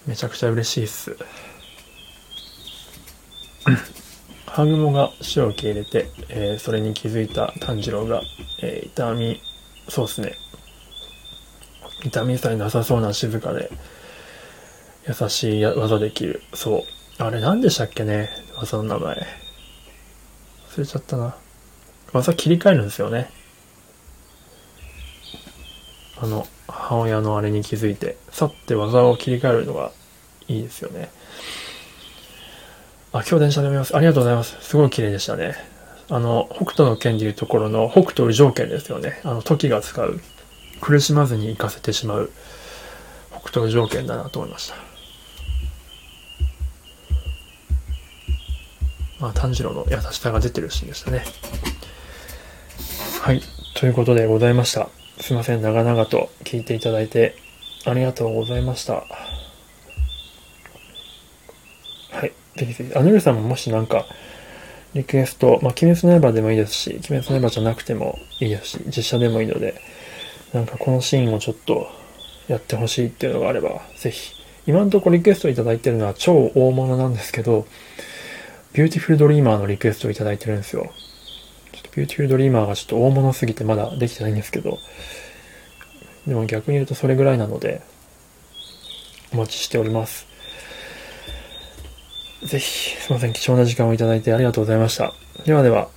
[0.06, 1.16] めちゃくちゃ嬉しいっす。
[4.46, 8.20] ハグモが死を受け入れて、えー、それに気づいた炭治郎が、
[8.62, 9.40] えー、痛み、
[9.88, 10.34] そうっすね。
[12.04, 13.70] 痛みさえなさそうな静かで、
[15.08, 16.42] 優しい技できる。
[16.52, 16.82] そう。
[17.18, 18.28] あれ何でしたっけね？
[18.56, 19.14] 技の名前。
[20.70, 21.36] 忘れちゃったな。
[22.12, 23.30] 技切り替えるんですよね。
[26.20, 29.92] あの、母親のあれに気づいて、さって技を切り替えるのが
[30.48, 31.10] いいですよね。
[33.12, 33.96] あ、今日電車で見ます。
[33.96, 34.56] ありがとうございます。
[34.60, 35.54] すごい綺麗でしたね。
[36.10, 39.20] あの、北斗の剣でいうところの北斗条件ですよね。
[39.22, 40.20] あの、時が使う。
[40.80, 42.30] 苦しまずに行かせてしまう
[43.30, 44.93] 北斗条件だなと思いました。
[49.20, 51.24] まあ、炭治郎の優しさが出てるシーンでしたね。
[53.20, 53.40] はい。
[53.74, 54.88] ということでございました。
[55.20, 57.36] すいません、長々と聞いていただいて
[57.86, 58.94] ありがとうございました。
[58.94, 59.04] は
[62.24, 62.32] い。
[62.56, 64.06] ぜひぜひ、アヌルさんももしなんか、
[64.94, 69.80] リクエスト、まあ、鬼滅の刃でもいいですし、鬼滅の刃じゃなくてもいいですし、実写でもいいので、
[70.52, 71.88] なんかこのシーンをちょっと
[72.48, 74.34] やってほしいっていうのがあれば、ぜひ。
[74.66, 77.66] 今のところリクエストいただいてるのは超大物なんですけど、
[78.74, 80.92] ビューティフルドリーマーのリクエストをいただいてるんですよ。
[81.72, 84.80] ちょっとビューティフルドリーマーがちょっと大物すぎてまだできてないんですけど、
[86.26, 87.82] でも逆に言うとそれぐらいなので、
[89.32, 90.26] お待ちしております。
[92.42, 95.14] ぜひ、すいません、貴重な時間をいただいてありがとうございました。
[95.46, 95.88] ではでは、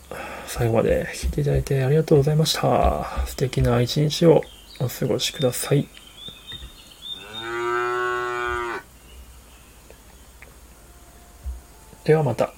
[0.46, 3.26] 最後まで聞いていただいてありがとうございました。
[3.26, 4.44] 素敵な一日を
[4.80, 5.88] お過ごしください。
[12.04, 12.57] ではまた。